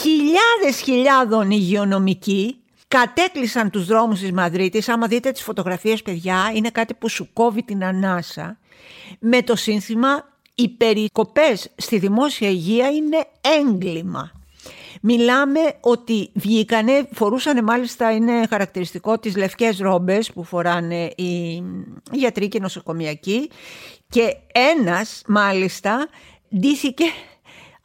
Χιλιάδες 0.00 0.80
χιλιάδων 0.82 1.50
υγειονομικοί 1.50 2.56
κατέκλυσαν 2.88 3.70
τους 3.70 3.86
δρόμους 3.86 4.20
της 4.20 4.32
Μαδρίτης. 4.32 4.88
Άμα 4.88 5.06
δείτε 5.06 5.30
τις 5.30 5.42
φωτογραφίες 5.42 6.02
παιδιά 6.02 6.52
είναι 6.54 6.70
κάτι 6.70 6.94
που 6.94 7.08
σου 7.08 7.32
κόβει 7.32 7.62
την 7.62 7.84
ανάσα. 7.84 8.58
Με 9.18 9.42
το 9.42 9.56
σύνθημα 9.56 10.28
οι 10.54 10.68
περικοπές 10.68 11.72
στη 11.76 11.98
δημόσια 11.98 12.48
υγεία 12.48 12.90
είναι 12.90 13.26
έγκλημα. 13.60 14.30
Μιλάμε 15.02 15.60
ότι 15.80 16.30
βγήκανε, 16.34 17.08
φορούσανε 17.12 17.62
μάλιστα, 17.62 18.12
είναι 18.12 18.46
χαρακτηριστικό 18.48 19.18
τις 19.18 19.36
λευκές 19.36 19.78
ρόμπες 19.78 20.32
που 20.32 20.44
φοράνε 20.44 21.04
οι 21.16 21.62
γιατροί 22.12 22.48
και 22.48 22.56
οι 22.56 22.60
νοσοκομιακοί 22.60 23.50
και 24.08 24.36
ένας 24.52 25.22
μάλιστα 25.26 26.08
ντύθηκε 26.58 27.04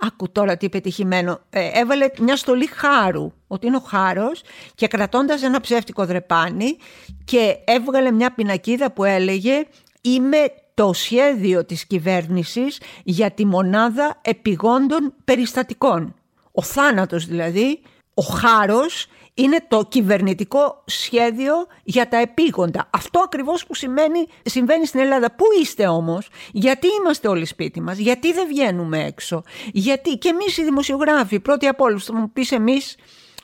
Άκου 0.03 0.31
τώρα 0.31 0.57
τι 0.57 0.69
πετυχημένο. 0.69 1.39
Ε, 1.49 1.69
έβαλε 1.73 2.09
μια 2.19 2.35
στολή 2.35 2.65
χάρου, 2.65 3.31
ότι 3.47 3.67
είναι 3.67 3.75
ο 3.75 3.79
χάρος 3.79 4.41
και 4.75 4.87
κρατώντας 4.87 5.43
ένα 5.43 5.59
ψεύτικο 5.59 6.05
δρεπάνι 6.05 6.77
και 7.25 7.57
έβγαλε 7.65 8.11
μια 8.11 8.33
πινακίδα 8.33 8.91
που 8.91 9.03
έλεγε 9.03 9.65
«Είμαι 10.01 10.37
το 10.73 10.93
σχέδιο 10.93 11.65
της 11.65 11.85
κυβέρνησης 11.85 12.81
για 13.03 13.31
τη 13.31 13.45
μονάδα 13.45 14.19
επιγόντων 14.21 15.13
περιστατικών». 15.23 16.15
Ο 16.51 16.61
θάνατος 16.61 17.25
δηλαδή, 17.25 17.81
ο 18.13 18.21
χάρος 18.21 19.07
είναι 19.33 19.65
το 19.67 19.85
κυβερνητικό 19.89 20.83
σχέδιο 20.85 21.53
για 21.83 22.07
τα 22.07 22.17
επίγοντα. 22.17 22.89
Αυτό 22.89 23.19
ακριβώς 23.19 23.65
που 23.65 23.75
σημαίνει, 23.75 24.27
συμβαίνει 24.45 24.85
στην 24.85 24.99
Ελλάδα. 24.99 25.31
Πού 25.31 25.45
είστε 25.61 25.87
όμως, 25.87 26.29
γιατί 26.51 26.87
είμαστε 26.99 27.27
όλοι 27.27 27.45
σπίτι 27.45 27.81
μας, 27.81 27.97
γιατί 27.97 28.33
δεν 28.33 28.47
βγαίνουμε 28.47 29.03
έξω, 29.05 29.43
γιατί 29.71 30.17
και 30.17 30.29
εμείς 30.29 30.57
οι 30.57 30.63
δημοσιογράφοι, 30.63 31.39
πρώτοι 31.39 31.67
από 31.67 31.83
όλους, 31.83 32.05
θα 32.05 32.15
μου 32.15 32.31
πεις 32.31 32.51
εμείς, 32.51 32.95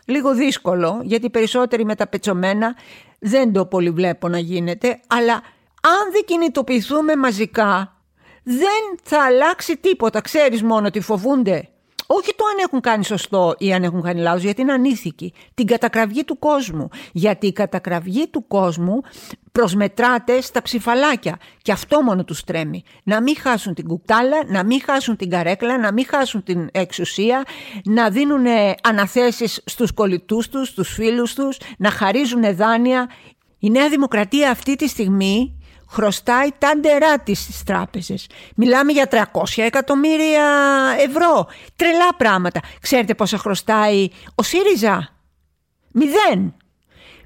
λίγο 0.06 0.34
δύσκολο, 0.34 1.02
γιατί 1.04 1.30
περισσότεροι 1.30 1.86
με 1.86 1.96
τα 1.96 2.08
πετσομένα 2.08 2.76
δεν 3.20 3.54
το 3.54 3.66
πολύ 3.66 3.90
βλέπω 3.90 4.28
να 4.28 4.40
γίνεται, 4.40 5.00
αλλά 5.08 5.34
αν 5.82 6.12
δεν 6.12 6.24
κινητοποιηθούμε 6.26 7.16
μαζικά, 7.16 8.02
δεν 8.44 9.00
θα 9.04 9.24
αλλάξει 9.24 9.78
τίποτα. 9.78 10.22
Ξέρεις 10.22 10.64
μόνο 10.64 10.88
ότι 10.88 11.00
φοβούνται 11.00 11.70
όχι 12.08 12.36
το 12.36 12.44
αν 12.52 12.58
έχουν 12.64 12.80
κάνει 12.82 13.06
σωστό 13.06 13.56
ή 13.58 13.74
αν 13.74 13.84
έχουν 13.84 14.02
κάνει 14.02 14.22
λάθος, 14.22 14.44
γιατί 14.44 14.62
είναι 14.62 14.74
ανήθικοι. 14.74 15.34
Την 15.54 15.66
κατακραυγή 15.66 16.24
του 16.24 16.40
κόσμου. 16.40 16.90
Γιατί 17.12 17.48
η 17.48 17.52
κατακραυγή 17.52 18.28
του 18.28 18.48
κόσμου 18.48 19.02
προσμετράται 19.52 20.42
στα 20.42 20.62
ψηφαλάκια. 20.62 21.38
Και 21.62 21.72
αυτό 21.72 22.02
μόνο 22.02 22.24
τους 22.24 22.44
τρέμει. 22.44 22.84
Να 23.04 23.22
μην 23.22 23.36
χάσουν 23.38 23.74
την 23.74 23.88
κουκτάλα, 23.88 24.38
να 24.48 24.64
μην 24.64 24.82
χάσουν 24.86 25.16
την 25.16 25.30
καρέκλα, 25.30 25.78
να 25.78 25.94
μην 25.94 26.06
χάσουν 26.08 26.44
την 26.44 26.70
εξουσία, 26.72 27.44
να 27.84 28.10
δίνουν 28.10 28.46
αναθέσεις 28.84 29.62
στους 29.66 29.94
κολλητούς 29.94 30.50
τους, 30.50 30.68
στους 30.68 30.94
φίλους 30.94 31.34
τους, 31.34 31.58
να 31.78 31.90
χαρίζουν 31.90 32.56
δάνεια. 32.56 33.10
Η 33.60 33.70
Νέα 33.70 33.90
Δημοκρατία 33.90 34.52
αυτή 34.52 34.76
τη 34.76 34.88
στιγμή 34.88 35.57
χρωστάει 35.90 36.50
τα 36.58 36.76
ντερά 36.76 37.20
της 37.20 37.40
στις 37.40 37.64
τράπεζες. 37.64 38.28
Μιλάμε 38.56 38.92
για 38.92 39.08
300 39.12 39.18
εκατομμύρια 39.56 40.46
ευρώ. 41.00 41.48
Τρελά 41.76 42.16
πράγματα. 42.18 42.60
Ξέρετε 42.82 43.14
πόσα 43.14 43.38
χρωστάει 43.38 44.10
ο 44.36 44.44
ΣΥΡΙΖΑ; 44.44 45.10
Μηδέν. 45.92 46.56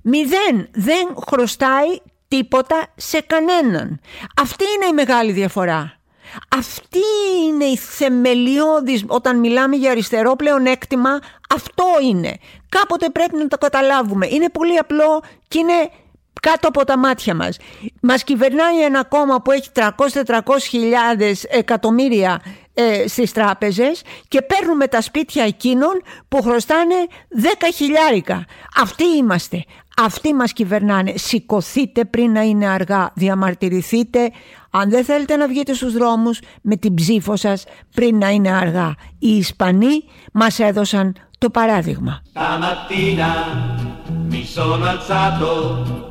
Μηδέν. 0.02 0.70
Δεν 0.72 1.16
χρωστάει 1.30 2.02
τίποτα 2.28 2.88
σε 2.96 3.22
κανέναν. 3.22 4.00
Αυτή 4.42 4.64
είναι 4.76 4.86
η 4.86 4.94
μεγάλη 4.94 5.32
διαφορά. 5.32 6.00
Αυτή 6.58 7.00
είναι 7.46 7.66
η 7.66 7.78
θεμελιώδης, 7.78 9.04
όταν 9.08 9.40
μιλάμε 9.40 9.76
για 9.76 9.92
αριστερό 9.92 10.36
πλεονέκτημα, 10.36 11.20
αυτό 11.56 11.86
είναι. 12.04 12.38
Κάποτε 12.70 13.10
πρέπει 13.10 13.38
να 13.38 13.48
το 13.48 13.58
καταλάβουμε. 13.58 14.28
Είναι 14.30 14.50
πολύ 14.50 14.78
απλό 14.78 15.24
και 15.48 15.60
είναι 15.60 15.90
κάτω 16.42 16.68
από 16.68 16.86
τα 16.86 16.98
μάτια 16.98 17.36
μας. 17.36 17.58
Μας 18.02 18.24
κυβερνάει 18.24 18.84
ένα 18.84 19.04
κόμμα 19.04 19.42
που 19.42 19.52
έχει 19.52 19.70
300-400 19.74 19.90
χιλιάδες 20.70 21.44
εκατομμύρια 21.44 22.42
ε, 22.74 23.08
στις 23.08 23.32
τράπεζες 23.32 24.02
και 24.28 24.42
παίρνουμε 24.42 24.88
τα 24.88 25.02
σπίτια 25.02 25.44
εκείνων 25.44 26.02
που 26.28 26.42
χρωστάνε 26.42 26.96
10 27.42 27.46
χιλιάρικα. 27.74 28.46
Αυτοί 28.76 29.04
είμαστε. 29.18 29.64
Αυτοί 29.98 30.34
μας 30.34 30.54
κυβερνάνε. 30.54 31.14
Σηκωθείτε 31.16 32.06
πριν 32.06 32.32
να 32.32 32.42
είναι 32.42 32.68
αργά. 32.68 33.12
Διαμαρτυρηθείτε. 33.14 34.32
Αν 34.72 34.90
δεν 34.90 35.04
θέλετε 35.06 35.36
να 35.36 35.48
βγείτε 35.48 35.74
στους 35.74 35.94
δρόμους 35.94 36.40
με 36.62 36.76
την 36.76 36.94
ψήφο 36.94 37.36
σας 37.36 37.64
πριν 37.94 38.18
να 38.18 38.30
είναι 38.30 38.52
αργά. 38.52 38.96
Οι 39.20 39.36
Ισπανοί 39.36 40.04
μας 40.32 40.60
έδωσαν 40.60 41.16
το 41.38 41.50
παράδειγμα. 41.50 42.22
Stamattina 42.34 43.30
mi 44.32 44.44
sono 44.56 44.86
alzato, 44.94 45.48
oh 45.54 46.11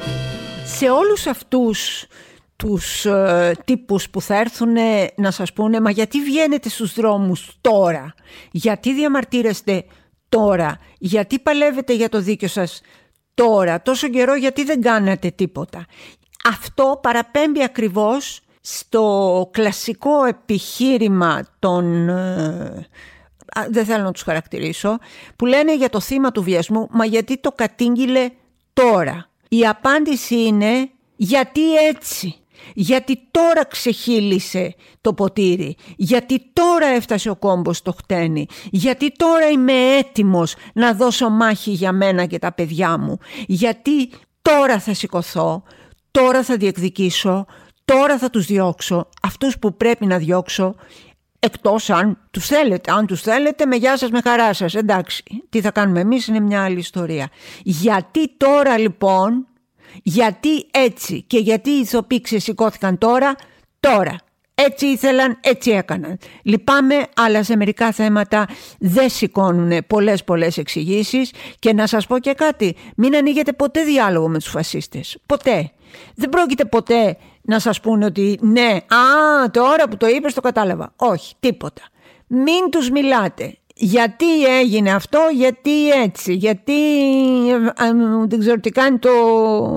Σε 0.81 0.89
όλους 0.89 1.27
αυτούς 1.27 2.05
τους 2.55 3.05
ε, 3.05 3.55
τύπους 3.65 4.09
που 4.09 4.21
θα 4.21 4.39
έρθουν 4.39 4.75
να 5.15 5.31
σας 5.31 5.53
πούνε 5.53 5.79
«Μα 5.79 5.91
γιατί 5.91 6.21
βγαίνετε 6.21 6.69
στους 6.69 6.93
δρόμους 6.93 7.57
τώρα, 7.61 8.13
γιατί 8.51 8.93
διαμαρτύρεστε 8.93 9.85
τώρα, 10.29 10.77
γιατί 10.97 11.39
παλεύετε 11.39 11.93
για 11.93 12.09
το 12.09 12.21
δίκιο 12.21 12.47
σας 12.47 12.81
τώρα, 13.33 13.81
τόσο 13.81 14.07
καιρό 14.07 14.35
γιατί 14.35 14.63
δεν 14.63 14.81
κάνατε 14.81 15.29
τίποτα». 15.29 15.85
Αυτό 16.47 16.99
παραπέμπει 17.01 17.63
ακριβώς 17.63 18.41
στο 18.61 19.49
κλασικό 19.51 20.23
επιχείρημα 20.23 21.47
των... 21.59 22.09
ε, 22.09 22.87
α, 23.59 23.65
δεν 23.69 23.85
θέλω 23.85 24.03
να 24.03 24.11
τους 24.11 24.21
χαρακτηρίσω, 24.21 24.97
που 25.35 25.45
λένε 25.45 25.75
για 25.75 25.89
το 25.89 25.99
θύμα 25.99 26.31
του 26.31 26.43
βιασμού, 26.43 26.87
μα 26.91 27.05
γιατί 27.05 27.37
το 27.37 27.51
κατήγγειλε 27.51 28.29
τώρα; 28.73 29.30
Η 29.53 29.67
απάντηση 29.67 30.35
είναι 30.35 30.89
γιατί 31.15 31.75
έτσι; 31.75 32.35
Γιατί 32.73 33.27
τώρα 33.31 33.65
ξεχύλισε 33.65 34.75
το 35.01 35.13
ποτήρι; 35.13 35.75
Γιατί 35.95 36.49
τώρα 36.53 36.87
έφτασε 36.87 37.29
ο 37.29 37.35
κόμπος 37.35 37.77
στο 37.77 37.91
χτένι; 37.91 38.45
Γιατί 38.71 39.11
τώρα 39.11 39.49
είμαι 39.49 39.73
έτοιμος 39.97 40.55
να 40.73 40.93
δώσω 40.93 41.29
μάχη 41.29 41.71
για 41.71 41.91
μένα 41.91 42.25
και 42.25 42.39
τα 42.39 42.53
παιδιά 42.53 42.97
μου; 42.97 43.17
Γιατί 43.47 44.09
τώρα 44.41 44.79
θα 44.79 44.93
σηκωθώ. 44.93 45.63
Τώρα 46.11 46.43
θα 46.43 46.57
διεκδικήσω. 46.57 47.45
Τώρα 47.85 48.17
θα 48.17 48.29
τους 48.29 48.45
διώξω; 48.45 49.09
Αυτούς 49.21 49.59
που 49.59 49.77
πρέπει 49.77 50.05
να 50.05 50.17
διώξω. 50.17 50.75
Εκτός 51.43 51.89
αν 51.89 52.17
τους 52.31 52.45
θέλετε. 52.45 52.91
Αν 52.91 53.05
τους 53.05 53.21
θέλετε 53.21 53.65
με 53.65 53.75
γεια 53.75 53.97
σας 53.97 54.09
με 54.09 54.21
χαρά 54.23 54.53
σας. 54.53 54.75
Εντάξει. 54.75 55.23
Τι 55.49 55.61
θα 55.61 55.71
κάνουμε 55.71 55.99
εμείς 55.99 56.27
είναι 56.27 56.39
μια 56.39 56.63
άλλη 56.63 56.79
ιστορία. 56.79 57.29
Γιατί 57.63 58.37
τώρα 58.37 58.77
λοιπόν 58.77 59.47
γιατί 60.03 60.67
έτσι 60.71 61.21
και 61.21 61.37
γιατί 61.37 61.69
οι 61.69 61.79
ηθοποιοί 61.79 62.21
ξεσηκώθηκαν 62.21 62.97
τώρα, 62.97 63.35
τώρα. 63.79 64.15
Έτσι 64.55 64.85
ήθελαν, 64.85 65.37
έτσι 65.41 65.71
έκαναν. 65.71 66.17
Λυπάμαι, 66.43 66.95
αλλά 67.15 67.43
σε 67.43 67.55
μερικά 67.55 67.91
θέματα 67.91 68.47
δεν 68.79 69.09
σηκώνουν 69.09 69.85
πολλές 69.87 70.23
πολλές 70.23 70.57
εξηγήσεις 70.57 71.31
και 71.59 71.73
να 71.73 71.87
σας 71.87 72.07
πω 72.07 72.19
και 72.19 72.33
κάτι, 72.33 72.75
μην 72.95 73.15
ανοίγετε 73.15 73.53
ποτέ 73.53 73.83
διάλογο 73.83 74.27
με 74.29 74.37
τους 74.37 74.49
φασίστες. 74.49 75.17
Ποτέ. 75.25 75.71
Δεν 76.15 76.29
πρόκειται 76.29 76.65
ποτέ 76.65 77.17
να 77.41 77.59
σας 77.59 77.79
πούνε 77.79 78.05
ότι 78.05 78.39
ναι, 78.41 78.77
α, 78.87 79.49
τώρα 79.51 79.87
που 79.89 79.97
το 79.97 80.07
είπες 80.07 80.33
το 80.33 80.41
κατάλαβα. 80.41 80.93
Όχι, 80.95 81.35
τίποτα. 81.39 81.81
Μην 82.27 82.69
τους 82.71 82.89
μιλάτε. 82.89 83.55
Γιατί 83.75 84.45
έγινε 84.45 84.91
αυτό, 84.91 85.19
γιατί 85.33 85.89
έτσι, 85.89 86.33
γιατί 86.33 86.73
ε, 87.49 87.53
ε, 87.53 87.91
δεν 88.27 88.39
ξέρω 88.39 88.59
τι 88.59 88.69
κάνει 88.69 88.97
το 88.97 89.11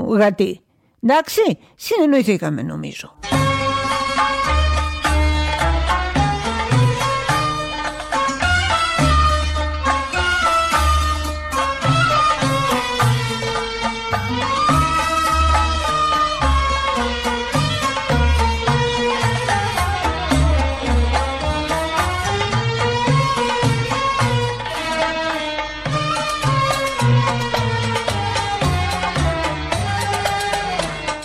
γατί. 0.09 0.61
Εντάξει, 1.01 1.59
συνεννοηθήκαμε 1.75 2.63
νομίζω. 2.63 3.15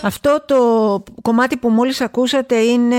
Αυτό 0.03 0.43
το 0.45 1.03
κομμάτι 1.21 1.57
που 1.57 1.69
μόλις 1.69 2.01
ακούσατε 2.01 2.55
είναι 2.55 2.95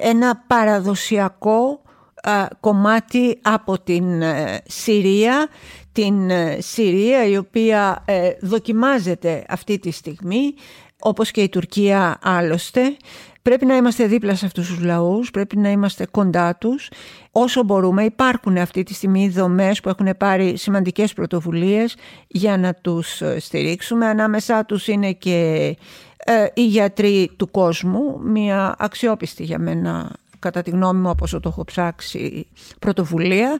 ένα 0.00 0.44
παραδοσιακό 0.46 1.80
α, 2.22 2.46
κομμάτι 2.60 3.38
από 3.42 3.80
την 3.80 4.22
ε, 4.22 4.60
Συρία, 4.66 5.48
την 5.92 6.30
ε, 6.30 6.56
Συρία 6.60 7.26
η 7.26 7.36
οποία 7.36 8.02
ε, 8.04 8.30
δοκιμάζεται 8.40 9.44
αυτή 9.48 9.78
τη 9.78 9.90
στιγμή, 9.90 10.54
όπως 11.00 11.30
και 11.30 11.42
η 11.42 11.48
Τουρκία 11.48 12.18
άλλωστε. 12.22 12.96
Πρέπει 13.42 13.66
να 13.66 13.76
είμαστε 13.76 14.06
δίπλα 14.06 14.34
σε 14.34 14.46
αυτούς 14.46 14.68
τους 14.68 14.80
λαούς, 14.80 15.30
πρέπει 15.30 15.56
να 15.56 15.70
είμαστε 15.70 16.06
κοντά 16.06 16.56
τους 16.56 16.90
όσο 17.30 17.62
μπορούμε. 17.62 18.04
Υπάρχουν 18.04 18.56
αυτή 18.56 18.82
τη 18.82 18.94
στιγμή 18.94 19.28
δομές 19.28 19.80
που 19.80 19.88
έχουν 19.88 20.16
πάρει 20.18 20.56
σημαντικές 20.56 21.12
πρωτοβουλίες 21.12 21.96
για 22.26 22.56
να 22.56 22.74
τους 22.74 23.22
στηρίξουμε. 23.38 24.06
Ανάμεσά 24.06 24.64
τους 24.64 24.88
είναι 24.88 25.12
και 25.12 25.76
ε, 26.24 26.46
οι 26.54 26.66
γιατροί 26.66 27.30
του 27.36 27.50
κόσμου, 27.50 28.18
μια 28.22 28.74
αξιόπιστη 28.78 29.44
για 29.44 29.58
μένα 29.58 30.16
κατά 30.38 30.62
τη 30.62 30.70
γνώμη 30.70 31.00
μου 31.00 31.10
όπως 31.10 31.30
το 31.30 31.40
έχω 31.44 31.64
ψάξει 31.64 32.46
πρωτοβουλία. 32.78 33.58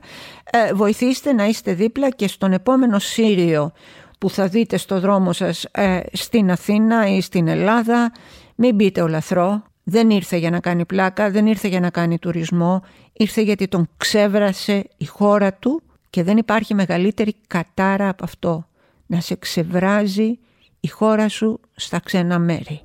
Ε, 0.51 0.73
βοηθήστε 0.73 1.33
να 1.33 1.45
είστε 1.45 1.73
δίπλα 1.73 2.09
και 2.09 2.27
στον 2.27 2.53
επόμενο 2.53 2.99
Σύριο 2.99 3.71
που 4.17 4.29
θα 4.29 4.47
δείτε 4.47 4.77
στο 4.77 4.99
δρόμο 4.99 5.33
σας 5.33 5.63
ε, 5.63 5.99
στην 6.11 6.51
Αθήνα 6.51 7.07
ή 7.07 7.21
στην 7.21 7.47
Ελλάδα. 7.47 8.11
Μην 8.55 8.75
μπείτε 8.75 9.01
ο 9.01 9.07
λαθρό. 9.07 9.63
Δεν 9.83 10.09
ήρθε 10.09 10.37
για 10.37 10.49
να 10.49 10.59
κάνει 10.59 10.85
πλάκα, 10.85 11.31
δεν 11.31 11.45
ήρθε 11.45 11.67
για 11.67 11.79
να 11.79 11.89
κάνει 11.89 12.19
τουρισμό. 12.19 12.81
Ήρθε 13.13 13.41
γιατί 13.41 13.67
τον 13.67 13.89
ξέβρασε 13.97 14.89
η 14.97 15.05
χώρα 15.05 15.53
του 15.53 15.81
και 16.09 16.23
δεν 16.23 16.37
υπάρχει 16.37 16.73
μεγαλύτερη 16.73 17.35
κατάρα 17.47 18.09
από 18.09 18.23
αυτό. 18.23 18.67
Να 19.05 19.19
σε 19.19 19.35
ξεβράζει 19.35 20.39
η 20.83 20.87
χώρα 20.87 21.29
σου 21.29 21.59
στα 21.75 21.99
ξένα 21.99 22.39
μέρη. 22.39 22.81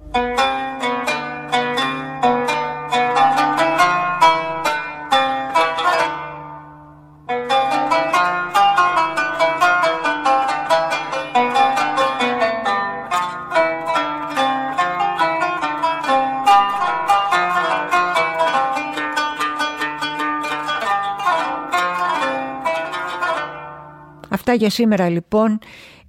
Αυτά 24.29 24.55
για 24.55 24.71
σήμερα 24.71 25.09
λοιπόν 25.09 25.59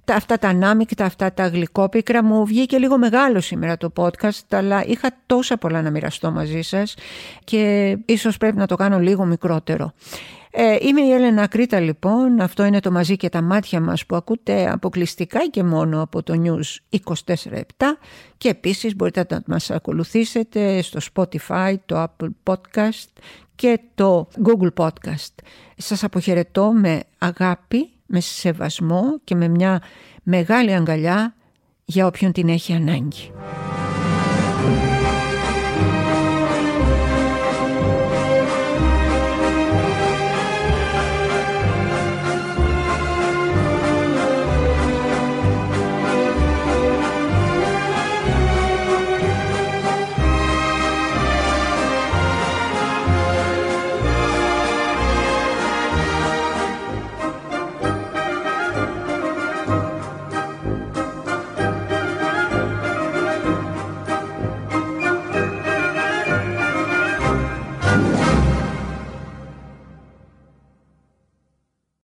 τα, 0.08 0.14
αυτά 0.14 0.38
τα 0.38 0.48
ανάμεικτα, 0.48 1.04
αυτά 1.04 1.32
τα 1.32 1.46
γλυκόπικρα 1.46 2.24
μου 2.24 2.46
βγήκε 2.46 2.78
λίγο 2.78 2.98
μεγάλο 2.98 3.40
σήμερα 3.40 3.76
το 3.76 3.92
podcast 3.96 4.46
αλλά 4.50 4.84
είχα 4.84 5.16
τόσα 5.26 5.56
πολλά 5.56 5.82
να 5.82 5.90
μοιραστώ 5.90 6.30
μαζί 6.30 6.62
σας 6.62 6.94
και 7.44 7.96
ίσως 8.04 8.36
πρέπει 8.36 8.56
να 8.56 8.66
το 8.66 8.76
κάνω 8.76 8.98
λίγο 8.98 9.24
μικρότερο. 9.24 9.92
Ε, 10.50 10.76
είμαι 10.80 11.00
η 11.00 11.12
Έλενα 11.12 11.46
Κρήτα 11.46 11.80
λοιπόν, 11.80 12.40
αυτό 12.40 12.64
είναι 12.64 12.80
το 12.80 12.90
μαζί 12.90 13.16
και 13.16 13.28
τα 13.28 13.42
μάτια 13.42 13.80
μας 13.80 14.06
που 14.06 14.16
ακούτε 14.16 14.70
αποκλειστικά 14.70 15.46
και 15.46 15.62
μόνο 15.62 16.02
από 16.02 16.22
το 16.22 16.42
News 16.44 16.98
24-7 17.24 17.60
και 18.36 18.48
επίσης 18.48 18.96
μπορείτε 18.96 19.26
να 19.30 19.42
μας 19.46 19.70
ακολουθήσετε 19.70 20.82
στο 20.82 21.00
Spotify, 21.14 21.74
το 21.86 22.02
Apple 22.02 22.28
Podcast 22.44 23.08
και 23.54 23.80
το 23.94 24.28
Google 24.44 24.70
Podcast. 24.76 25.34
Σας 25.76 26.04
αποχαιρετώ 26.04 26.72
με 26.72 27.00
αγάπη 27.18 27.90
με 28.08 28.20
σεβασμό 28.20 29.18
και 29.24 29.34
με 29.34 29.48
μια 29.48 29.82
μεγάλη 30.22 30.72
αγκαλιά 30.72 31.34
για 31.84 32.06
όποιον 32.06 32.32
την 32.32 32.48
έχει 32.48 32.72
ανάγκη. 32.72 33.32